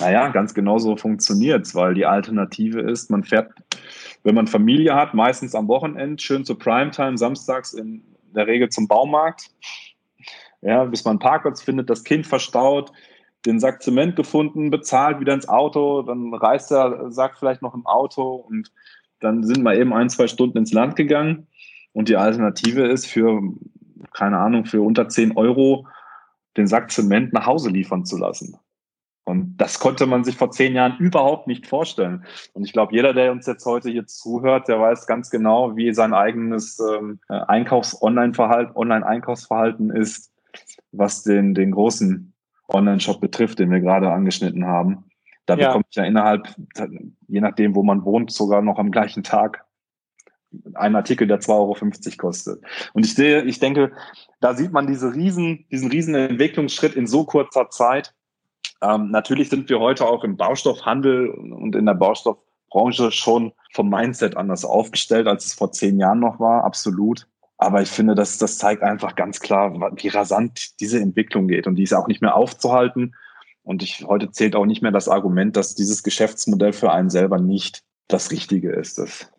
naja, 0.00 0.28
ganz 0.28 0.54
genau 0.54 0.78
so 0.78 0.96
funktioniert 0.96 1.66
es, 1.66 1.74
weil 1.74 1.94
die 1.94 2.06
Alternative 2.06 2.80
ist, 2.80 3.10
man 3.10 3.24
fährt, 3.24 3.52
wenn 4.22 4.34
man 4.34 4.46
Familie 4.46 4.94
hat, 4.94 5.14
meistens 5.14 5.54
am 5.54 5.68
Wochenende, 5.68 6.22
schön 6.22 6.44
zur 6.44 6.58
Primetime, 6.58 7.18
samstags 7.18 7.72
in 7.72 8.02
der 8.34 8.46
Regel 8.46 8.68
zum 8.68 8.88
Baumarkt, 8.88 9.50
ja, 10.60 10.84
bis 10.84 11.04
man 11.04 11.12
einen 11.12 11.20
Parkplatz 11.20 11.62
findet, 11.62 11.88
das 11.90 12.04
Kind 12.04 12.26
verstaut, 12.26 12.92
den 13.46 13.60
Sack 13.60 13.82
Zement 13.82 14.16
gefunden, 14.16 14.70
bezahlt, 14.70 15.20
wieder 15.20 15.34
ins 15.34 15.48
Auto, 15.48 16.02
dann 16.02 16.34
reist 16.34 16.70
der 16.70 17.10
Sack 17.10 17.38
vielleicht 17.38 17.62
noch 17.62 17.74
im 17.74 17.86
Auto 17.86 18.34
und 18.34 18.72
dann 19.20 19.42
sind 19.44 19.62
wir 19.62 19.74
eben 19.74 19.92
ein, 19.92 20.10
zwei 20.10 20.28
Stunden 20.28 20.58
ins 20.58 20.72
Land 20.72 20.96
gegangen. 20.96 21.48
Und 21.92 22.08
die 22.08 22.16
Alternative 22.16 22.86
ist 22.86 23.06
für, 23.06 23.40
keine 24.12 24.38
Ahnung, 24.38 24.64
für 24.64 24.82
unter 24.82 25.08
10 25.08 25.36
Euro 25.36 25.86
den 26.56 26.66
Sack 26.66 26.90
Zement 26.90 27.32
nach 27.32 27.46
Hause 27.46 27.70
liefern 27.70 28.04
zu 28.04 28.16
lassen. 28.16 28.58
Und 29.28 29.58
das 29.58 29.78
konnte 29.78 30.06
man 30.06 30.24
sich 30.24 30.38
vor 30.38 30.50
zehn 30.50 30.74
Jahren 30.74 30.96
überhaupt 30.98 31.48
nicht 31.48 31.66
vorstellen. 31.66 32.24
Und 32.54 32.64
ich 32.64 32.72
glaube, 32.72 32.94
jeder, 32.94 33.12
der 33.12 33.30
uns 33.30 33.46
jetzt 33.46 33.66
heute 33.66 33.90
hier 33.90 34.06
zuhört, 34.06 34.68
der 34.68 34.80
weiß 34.80 35.06
ganz 35.06 35.28
genau, 35.28 35.76
wie 35.76 35.92
sein 35.92 36.14
eigenes 36.14 36.78
ähm, 36.80 37.20
Einkaufs-Online-Verhalten, 37.28 38.74
Online-Einkaufsverhalten 38.74 39.90
ist, 39.90 40.32
was 40.92 41.24
den, 41.24 41.52
den 41.52 41.72
großen 41.72 42.32
Online-Shop 42.68 43.20
betrifft, 43.20 43.58
den 43.58 43.70
wir 43.70 43.80
gerade 43.80 44.10
angeschnitten 44.10 44.64
haben. 44.64 45.04
Da 45.44 45.56
ja. 45.56 45.68
bekommt 45.68 45.94
ja 45.94 46.04
innerhalb, 46.04 46.48
je 47.26 47.42
nachdem, 47.42 47.74
wo 47.74 47.82
man 47.82 48.06
wohnt, 48.06 48.32
sogar 48.32 48.62
noch 48.62 48.78
am 48.78 48.90
gleichen 48.90 49.24
Tag 49.24 49.66
einen 50.72 50.96
Artikel, 50.96 51.28
der 51.28 51.40
2,50 51.40 51.50
Euro 51.50 52.16
kostet. 52.16 52.62
Und 52.94 53.04
ich 53.04 53.14
sehe, 53.14 53.42
ich 53.42 53.58
denke, 53.58 53.92
da 54.40 54.54
sieht 54.54 54.72
man 54.72 54.86
diese 54.86 55.14
riesen, 55.14 55.66
diesen 55.70 55.90
riesen 55.90 56.14
Entwicklungsschritt 56.14 56.94
in 56.94 57.06
so 57.06 57.24
kurzer 57.24 57.68
Zeit. 57.68 58.14
Ähm, 58.82 59.10
natürlich 59.10 59.48
sind 59.48 59.68
wir 59.68 59.80
heute 59.80 60.06
auch 60.06 60.24
im 60.24 60.36
Baustoffhandel 60.36 61.30
und 61.30 61.74
in 61.74 61.86
der 61.86 61.94
Baustoffbranche 61.94 63.10
schon 63.10 63.52
vom 63.72 63.88
Mindset 63.88 64.36
anders 64.36 64.64
aufgestellt, 64.64 65.26
als 65.26 65.46
es 65.46 65.54
vor 65.54 65.72
zehn 65.72 65.98
Jahren 65.98 66.20
noch 66.20 66.38
war, 66.38 66.64
absolut. 66.64 67.26
Aber 67.56 67.82
ich 67.82 67.88
finde, 67.88 68.14
das, 68.14 68.38
das 68.38 68.56
zeigt 68.56 68.82
einfach 68.82 69.16
ganz 69.16 69.40
klar, 69.40 69.74
wie 69.96 70.08
rasant 70.08 70.80
diese 70.80 71.00
Entwicklung 71.00 71.48
geht. 71.48 71.66
Und 71.66 71.74
die 71.74 71.82
ist 71.82 71.92
auch 71.92 72.06
nicht 72.06 72.22
mehr 72.22 72.36
aufzuhalten. 72.36 73.16
Und 73.64 73.82
ich, 73.82 74.04
heute 74.06 74.30
zählt 74.30 74.54
auch 74.54 74.64
nicht 74.64 74.80
mehr 74.80 74.92
das 74.92 75.08
Argument, 75.08 75.56
dass 75.56 75.74
dieses 75.74 76.04
Geschäftsmodell 76.04 76.72
für 76.72 76.92
einen 76.92 77.10
selber 77.10 77.40
nicht 77.40 77.82
das 78.06 78.30
Richtige 78.30 78.70
ist. 78.70 78.98
Das 78.98 79.30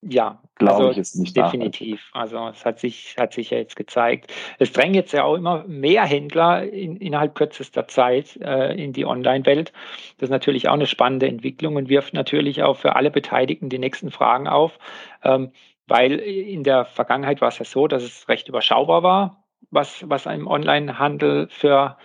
ja, 0.00 0.40
glaube 0.54 0.74
also 0.74 0.90
ich 0.90 0.98
ist 0.98 1.16
nicht 1.16 1.36
definitiv. 1.36 2.10
Da. 2.12 2.20
Also 2.20 2.48
es 2.48 2.64
hat 2.64 2.78
sich, 2.78 3.16
hat 3.18 3.32
sich 3.32 3.50
ja 3.50 3.58
jetzt 3.58 3.74
gezeigt. 3.74 4.32
Es 4.58 4.72
drängen 4.72 4.94
jetzt 4.94 5.12
ja 5.12 5.24
auch 5.24 5.34
immer 5.34 5.64
mehr 5.66 6.04
Händler 6.04 6.62
in, 6.62 6.96
innerhalb 6.96 7.34
kürzester 7.34 7.88
Zeit 7.88 8.36
äh, 8.36 8.72
in 8.74 8.92
die 8.92 9.04
Online-Welt. 9.04 9.72
Das 10.18 10.28
ist 10.28 10.30
natürlich 10.30 10.68
auch 10.68 10.74
eine 10.74 10.86
spannende 10.86 11.26
Entwicklung 11.26 11.76
und 11.76 11.88
wirft 11.88 12.14
natürlich 12.14 12.62
auch 12.62 12.76
für 12.76 12.94
alle 12.94 13.10
Beteiligten 13.10 13.68
die 13.68 13.78
nächsten 13.78 14.10
Fragen 14.10 14.46
auf. 14.46 14.78
Ähm, 15.24 15.50
weil 15.88 16.12
in 16.12 16.64
der 16.64 16.84
Vergangenheit 16.84 17.40
war 17.40 17.48
es 17.48 17.58
ja 17.58 17.64
so, 17.64 17.88
dass 17.88 18.02
es 18.02 18.28
recht 18.28 18.48
überschaubar 18.48 19.02
war, 19.02 19.44
was, 19.70 20.08
was 20.08 20.26
im 20.26 20.46
Online-Handel 20.46 21.48
für 21.48 21.96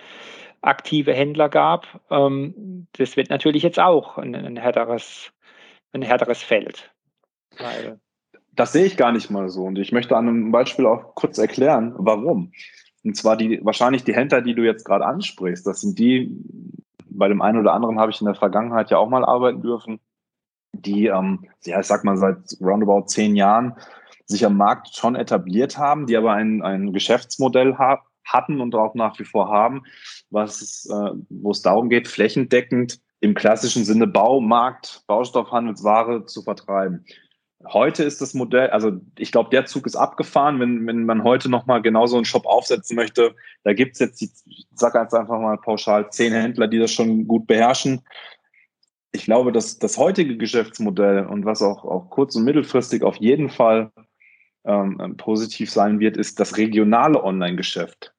aktive 0.61 1.13
Händler 1.13 1.49
gab. 1.49 2.01
Ähm, 2.09 2.87
das 2.93 3.17
wird 3.17 3.29
natürlich 3.29 3.61
jetzt 3.61 3.79
auch 3.79 4.17
ein, 4.17 4.33
ein, 4.33 4.57
härteres, 4.57 5.31
ein 5.91 6.01
härteres 6.01 6.41
Feld. 6.41 6.92
Weil 7.59 7.99
das 8.55 8.71
sehe 8.71 8.85
ich 8.85 8.97
gar 8.97 9.11
nicht 9.11 9.29
mal 9.29 9.49
so. 9.49 9.63
Und 9.63 9.79
ich 9.79 9.91
möchte 9.91 10.15
an 10.15 10.27
einem 10.27 10.51
Beispiel 10.51 10.85
auch 10.85 11.15
kurz 11.15 11.37
erklären, 11.37 11.93
warum. 11.97 12.51
Und 13.03 13.17
zwar 13.17 13.35
die, 13.35 13.59
wahrscheinlich 13.63 14.03
die 14.03 14.13
Händler, 14.13 14.41
die 14.41 14.55
du 14.55 14.63
jetzt 14.63 14.85
gerade 14.85 15.05
ansprichst, 15.05 15.65
das 15.65 15.81
sind 15.81 15.97
die, 15.99 16.31
bei 17.09 17.27
dem 17.27 17.41
einen 17.41 17.59
oder 17.59 17.73
anderen 17.73 17.99
habe 17.99 18.11
ich 18.11 18.21
in 18.21 18.25
der 18.25 18.35
Vergangenheit 18.35 18.91
ja 18.91 18.97
auch 18.97 19.09
mal 19.09 19.25
arbeiten 19.25 19.61
dürfen, 19.61 19.99
die, 20.71 21.07
ähm, 21.07 21.45
ja, 21.65 21.79
ich 21.79 21.85
sag 21.85 22.03
mal, 22.03 22.17
seit 22.17 22.57
roundabout 22.61 23.07
zehn 23.07 23.35
Jahren 23.35 23.75
sich 24.25 24.45
am 24.45 24.57
Markt 24.57 24.95
schon 24.95 25.15
etabliert 25.15 25.77
haben, 25.77 26.07
die 26.07 26.17
aber 26.17 26.33
ein, 26.33 26.61
ein 26.61 26.93
Geschäftsmodell 26.93 27.75
haben, 27.77 28.01
hatten 28.25 28.61
und 28.61 28.73
auch 28.73 28.95
nach 28.95 29.19
wie 29.19 29.25
vor 29.25 29.49
haben, 29.49 29.83
was, 30.29 30.87
äh, 30.89 31.11
wo 31.29 31.51
es 31.51 31.61
darum 31.61 31.89
geht, 31.89 32.07
flächendeckend 32.07 33.01
im 33.19 33.33
klassischen 33.33 33.83
Sinne 33.85 34.07
Baumarkt, 34.07 35.03
Baustoffhandelsware 35.07 36.25
zu 36.25 36.41
vertreiben. 36.41 37.05
Heute 37.65 38.03
ist 38.03 38.21
das 38.21 38.33
Modell, 38.33 38.69
also 38.71 38.99
ich 39.17 39.31
glaube, 39.31 39.49
der 39.49 39.65
Zug 39.65 39.85
ist 39.85 39.95
abgefahren. 39.95 40.59
Wenn, 40.59 40.85
wenn 40.85 41.05
man 41.05 41.23
heute 41.23 41.49
nochmal 41.49 41.81
genauso 41.81 42.17
einen 42.17 42.25
Shop 42.25 42.45
aufsetzen 42.45 42.95
möchte, 42.95 43.35
da 43.63 43.73
gibt 43.73 43.93
es 43.93 43.99
jetzt, 43.99 44.21
die, 44.21 44.29
ich 44.45 44.67
sage 44.73 44.99
jetzt 44.99 45.13
einfach 45.13 45.39
mal 45.39 45.57
pauschal, 45.57 46.09
zehn 46.11 46.33
Händler, 46.33 46.67
die 46.67 46.79
das 46.79 46.91
schon 46.91 47.27
gut 47.27 47.47
beherrschen. 47.47 48.01
Ich 49.11 49.25
glaube, 49.25 49.51
dass 49.51 49.79
das 49.79 49.97
heutige 49.97 50.37
Geschäftsmodell 50.37 51.25
und 51.25 51.45
was 51.45 51.61
auch, 51.61 51.85
auch 51.85 52.09
kurz- 52.09 52.35
und 52.35 52.43
mittelfristig 52.43 53.03
auf 53.03 53.17
jeden 53.17 53.49
Fall 53.49 53.91
ähm, 54.65 55.15
positiv 55.17 55.71
sein 55.71 55.99
wird, 55.99 56.17
ist 56.17 56.39
das 56.39 56.57
regionale 56.57 57.23
Online-Geschäft 57.23 58.13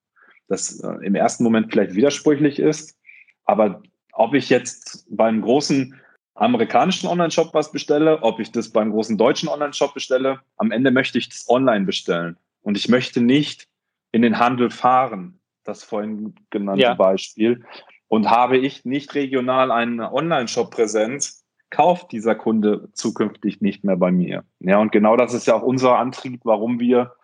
das 0.49 0.81
äh, 0.81 1.05
im 1.05 1.15
ersten 1.15 1.45
Moment 1.45 1.71
vielleicht 1.71 1.95
widersprüchlich 1.95 2.59
ist. 2.59 2.99
Aber 3.45 3.83
ob 4.13 4.35
ich 4.35 4.49
jetzt 4.49 5.07
beim 5.11 5.43
großen 5.43 6.01
amerikanischen 6.35 7.09
Online-Shop 7.09 7.55
was 7.55 7.71
bestelle, 7.73 8.23
ob 8.23 8.41
ich 8.41 8.51
das 8.51 8.71
beim 8.71 8.91
großen 8.91 9.17
deutschen 9.17 9.49
Online-Shop 9.49 9.95
bestelle, 9.95 10.41
am 10.57 10.71
Ende 10.71 10.91
möchte 10.91 11.19
ich 11.19 11.29
das 11.29 11.49
online 11.49 11.85
bestellen. 11.85 12.37
Und 12.63 12.77
ich 12.77 12.89
möchte 12.89 13.21
nicht 13.21 13.69
in 14.13 14.23
den 14.23 14.39
Handel 14.39 14.71
fahren, 14.71 15.41
das 15.65 15.85
vorhin 15.85 16.35
genannte 16.51 16.83
ja. 16.83 16.95
Beispiel. 16.95 17.65
Und 18.09 18.31
habe 18.31 18.59
ich 18.59 18.85
nicht 18.85 19.15
regional 19.15 19.71
eine 19.71 20.13
Online-Shop-Präsenz, 20.13 21.45
kauft 21.71 22.13
dieser 22.13 22.35
Kunde 22.35 22.89
zukünftig 22.93 23.61
nicht 23.61 23.83
mehr 23.83 23.97
bei 23.97 24.13
mir. 24.13 24.45
Ja, 24.61 24.79
und 24.79 24.93
genau 24.93 25.17
das 25.17 25.35
ist 25.35 25.47
ja 25.47 25.55
auch 25.55 25.63
unser 25.63 25.99
Antrieb, 25.99 26.41
warum 26.45 26.79
wir 26.79 27.15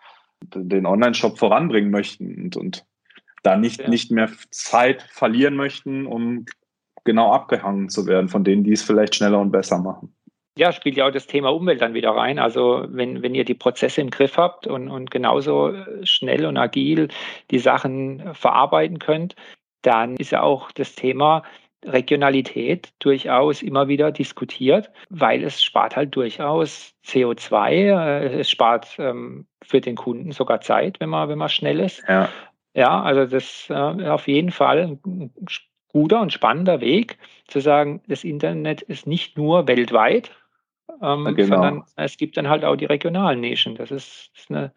den 0.43 0.87
Online-Shop 0.87 1.39
voranbringen 1.39 1.91
möchten 1.91 2.45
und, 2.45 2.57
und 2.57 2.87
da 3.43 3.57
nicht, 3.57 3.81
ja. 3.81 3.89
nicht 3.89 4.11
mehr 4.11 4.31
Zeit 4.51 5.03
verlieren 5.03 5.55
möchten, 5.55 6.07
um 6.07 6.47
genau 7.05 7.33
abgehangen 7.33 7.89
zu 7.89 8.07
werden 8.07 8.29
von 8.29 8.45
denen, 8.45 8.65
die 8.65 8.73
es 8.73 8.83
vielleicht 8.83 9.15
schneller 9.15 9.39
und 9.39 9.51
besser 9.51 9.79
machen. 9.79 10.15
Ja, 10.59 10.73
spielt 10.73 10.97
ja 10.97 11.07
auch 11.07 11.13
das 11.13 11.27
Thema 11.27 11.51
Umwelt 11.51 11.81
dann 11.81 11.95
wieder 11.95 12.11
rein. 12.11 12.39
Also 12.39 12.85
wenn, 12.89 13.23
wenn 13.23 13.35
ihr 13.35 13.45
die 13.45 13.55
Prozesse 13.55 14.01
im 14.01 14.11
Griff 14.11 14.37
habt 14.37 14.67
und, 14.67 14.91
und 14.91 15.11
genauso 15.11 15.73
schnell 16.03 16.45
und 16.45 16.57
agil 16.57 17.09
die 17.51 17.59
Sachen 17.59 18.35
verarbeiten 18.35 18.99
könnt, 18.99 19.37
dann 19.83 20.17
ist 20.17 20.33
ja 20.33 20.43
auch 20.43 20.73
das 20.73 20.95
Thema 20.95 21.45
Regionalität 21.85 22.93
durchaus 22.99 23.63
immer 23.63 23.89
wieder 23.89 24.13
diskutiert, 24.13 24.91
weil 25.09 25.43
es 25.43 25.63
spart 25.63 25.97
halt 25.97 26.15
durchaus 26.15 26.95
CO2, 27.07 27.71
äh, 27.71 28.41
es 28.41 28.51
spart 28.51 28.97
ähm, 28.99 29.47
für 29.63 29.81
den 29.81 29.97
Kunden 29.97 30.33
sogar 30.33 30.61
Zeit, 30.61 31.01
wenn 31.01 31.09
man, 31.09 31.29
wenn 31.29 31.39
man 31.39 31.49
schnell 31.49 31.81
ist. 31.81 32.03
Ja. 32.07 32.29
Ja, 32.75 33.03
also 33.03 33.27
das 33.27 33.67
äh, 33.69 33.75
auf 34.09 34.29
jeden 34.29 34.53
Fall 34.53 34.97
ein 35.05 35.35
guter 35.93 36.21
und 36.21 36.33
spannender 36.33 36.81
Weg, 36.81 37.19
zu 37.47 37.61
sagen, 37.61 38.03
das 38.07 38.25
Internet 38.25 38.83
ist 38.83 39.07
nicht 39.07 39.37
nur 39.37 39.67
weltweit, 39.67 40.31
ähm, 41.03 41.35
genau. 41.35 41.57
sondern 41.57 41.85
es 41.97 42.17
gibt 42.17 42.37
dann 42.37 42.49
halt 42.49 42.65
auch 42.65 42.77
die 42.77 42.87
regionalen 42.87 43.41
Nischen. 43.41 43.75
Das 43.75 43.91
ist, 43.91 44.31
ist 44.37 44.51
eine, 44.51 44.73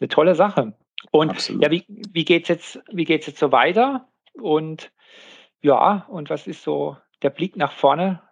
eine, 0.00 0.08
tolle 0.08 0.34
Sache. 0.34 0.74
Und 1.10 1.30
Absolut. 1.30 1.62
ja, 1.62 1.70
wie, 1.70 1.84
wie 1.88 2.24
geht 2.24 2.42
es 2.44 2.48
jetzt, 2.48 2.80
jetzt 2.92 3.38
so 3.38 3.52
weiter? 3.52 4.08
Und 4.34 4.90
ja, 5.60 6.06
und 6.08 6.30
was 6.30 6.46
ist 6.46 6.62
so 6.62 6.96
der 7.22 7.30
Blick 7.30 7.56
nach 7.56 7.72
vorne 7.72 8.22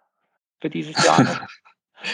für 0.59 0.69
dieses 0.69 1.03
Jahr? 1.05 1.47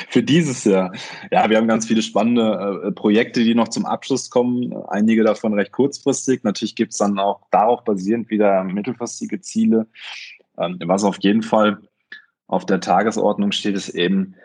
Für 0.10 0.24
dieses 0.24 0.64
Jahr. 0.64 0.94
Ja, 1.30 1.50
wir 1.50 1.58
haben 1.58 1.68
ganz 1.68 1.86
viele 1.86 2.02
spannende 2.02 2.84
äh, 2.86 2.92
Projekte, 2.92 3.44
die 3.44 3.54
noch 3.54 3.68
zum 3.68 3.86
Abschluss 3.86 4.30
kommen. 4.30 4.74
Einige 4.88 5.24
davon 5.24 5.54
recht 5.54 5.74
kurzfristig. 5.74 6.44
Natürlich 6.44 6.76
gibt 6.76 6.94
es 6.94 7.00
dann 7.00 7.20
auch 7.20 7.42
darauf 7.52 7.84
basierend 7.84 8.30
wieder 8.30 8.64
mittelfristige 8.64 9.42
Ziele. 9.42 9.88
Ähm, 10.58 10.80
was 10.86 11.04
auf 11.04 11.18
jeden 11.20 11.44
Fall 11.44 11.80
auf 12.48 12.66
der 12.66 12.80
Tagesordnung 12.80 13.52
steht, 13.52 13.76
ist 13.76 13.90
eben, 13.90 14.36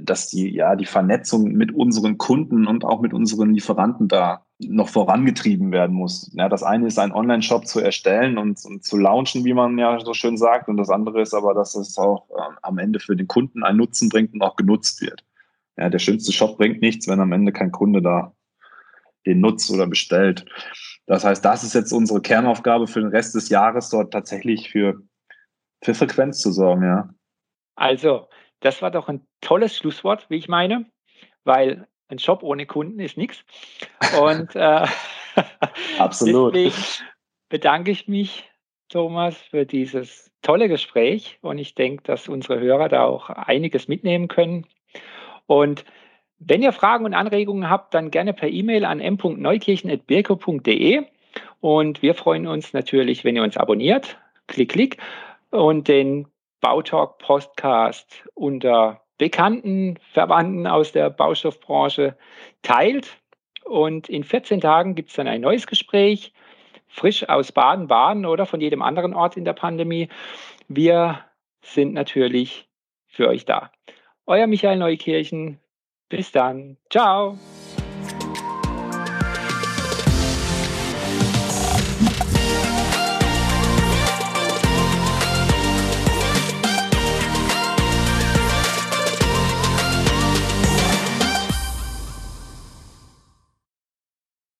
dass 0.00 0.28
die, 0.28 0.48
ja, 0.54 0.76
die 0.76 0.86
Vernetzung 0.86 1.52
mit 1.52 1.72
unseren 1.72 2.16
Kunden 2.16 2.66
und 2.66 2.84
auch 2.84 3.02
mit 3.02 3.12
unseren 3.12 3.52
Lieferanten 3.52 4.08
da 4.08 4.45
noch 4.58 4.88
vorangetrieben 4.88 5.70
werden 5.70 5.94
muss. 5.94 6.30
Ja, 6.34 6.48
das 6.48 6.62
eine 6.62 6.86
ist, 6.86 6.98
einen 6.98 7.12
Online-Shop 7.12 7.66
zu 7.66 7.80
erstellen 7.80 8.38
und, 8.38 8.64
und, 8.64 8.84
zu 8.84 8.96
launchen, 8.96 9.44
wie 9.44 9.52
man 9.52 9.76
ja 9.78 10.00
so 10.00 10.14
schön 10.14 10.38
sagt. 10.38 10.68
Und 10.68 10.78
das 10.78 10.88
andere 10.88 11.20
ist 11.20 11.34
aber, 11.34 11.52
dass 11.54 11.74
es 11.74 11.98
auch 11.98 12.28
äh, 12.30 12.54
am 12.62 12.78
Ende 12.78 12.98
für 12.98 13.16
den 13.16 13.28
Kunden 13.28 13.62
einen 13.62 13.78
Nutzen 13.78 14.08
bringt 14.08 14.32
und 14.32 14.42
auch 14.42 14.56
genutzt 14.56 15.02
wird. 15.02 15.24
Ja, 15.76 15.90
der 15.90 15.98
schönste 15.98 16.32
Shop 16.32 16.56
bringt 16.56 16.80
nichts, 16.80 17.06
wenn 17.06 17.20
am 17.20 17.32
Ende 17.32 17.52
kein 17.52 17.70
Kunde 17.70 18.00
da 18.00 18.32
den 19.26 19.40
nutzt 19.40 19.70
oder 19.70 19.86
bestellt. 19.86 20.46
Das 21.06 21.24
heißt, 21.24 21.44
das 21.44 21.62
ist 21.62 21.74
jetzt 21.74 21.92
unsere 21.92 22.22
Kernaufgabe 22.22 22.86
für 22.86 23.00
den 23.00 23.10
Rest 23.10 23.34
des 23.34 23.48
Jahres, 23.48 23.90
dort 23.90 24.12
tatsächlich 24.12 24.70
für, 24.70 25.02
für 25.82 25.94
Frequenz 25.94 26.40
zu 26.40 26.50
sorgen, 26.50 26.82
ja. 26.82 27.10
Also, 27.74 28.28
das 28.60 28.80
war 28.80 28.90
doch 28.90 29.08
ein 29.08 29.26
tolles 29.42 29.76
Schlusswort, 29.76 30.30
wie 30.30 30.36
ich 30.36 30.48
meine, 30.48 30.86
weil 31.44 31.86
ein 32.08 32.18
Shop 32.18 32.42
ohne 32.42 32.66
Kunden 32.66 33.00
ist 33.00 33.16
nichts. 33.16 33.42
Und 34.20 34.54
äh, 34.54 34.86
Absolut. 35.98 36.54
deswegen 36.54 37.06
bedanke 37.48 37.90
ich 37.90 38.06
mich, 38.08 38.44
Thomas, 38.88 39.36
für 39.36 39.66
dieses 39.66 40.30
tolle 40.42 40.68
Gespräch. 40.68 41.38
Und 41.42 41.58
ich 41.58 41.74
denke, 41.74 42.04
dass 42.04 42.28
unsere 42.28 42.60
Hörer 42.60 42.88
da 42.88 43.04
auch 43.04 43.28
einiges 43.30 43.88
mitnehmen 43.88 44.28
können. 44.28 44.66
Und 45.46 45.84
wenn 46.38 46.62
ihr 46.62 46.72
Fragen 46.72 47.04
und 47.04 47.14
Anregungen 47.14 47.68
habt, 47.70 47.94
dann 47.94 48.10
gerne 48.10 48.32
per 48.32 48.48
E-Mail 48.48 48.84
an 48.84 49.00
m.neukirchen.birko.de. 49.00 51.04
Und 51.60 52.02
wir 52.02 52.14
freuen 52.14 52.46
uns 52.46 52.72
natürlich, 52.72 53.24
wenn 53.24 53.34
ihr 53.36 53.42
uns 53.42 53.56
abonniert. 53.56 54.18
Klick, 54.46 54.70
klick. 54.70 54.98
Und 55.50 55.88
den 55.88 56.28
Bautalk 56.60 57.18
Podcast 57.18 58.22
unter 58.34 59.00
Bekannten, 59.18 59.98
Verwandten 60.12 60.66
aus 60.66 60.92
der 60.92 61.10
Baustoffbranche 61.10 62.16
teilt. 62.62 63.18
Und 63.64 64.08
in 64.08 64.24
14 64.24 64.60
Tagen 64.60 64.94
gibt 64.94 65.10
es 65.10 65.16
dann 65.16 65.26
ein 65.26 65.40
neues 65.40 65.66
Gespräch, 65.66 66.32
frisch 66.86 67.28
aus 67.28 67.52
Baden-Baden 67.52 68.26
oder 68.26 68.46
von 68.46 68.60
jedem 68.60 68.82
anderen 68.82 69.14
Ort 69.14 69.36
in 69.36 69.44
der 69.44 69.54
Pandemie. 69.54 70.08
Wir 70.68 71.24
sind 71.62 71.94
natürlich 71.94 72.68
für 73.06 73.28
euch 73.28 73.44
da. 73.44 73.70
Euer 74.26 74.46
Michael 74.46 74.78
Neukirchen. 74.78 75.58
Bis 76.08 76.30
dann. 76.30 76.76
Ciao. 76.90 77.36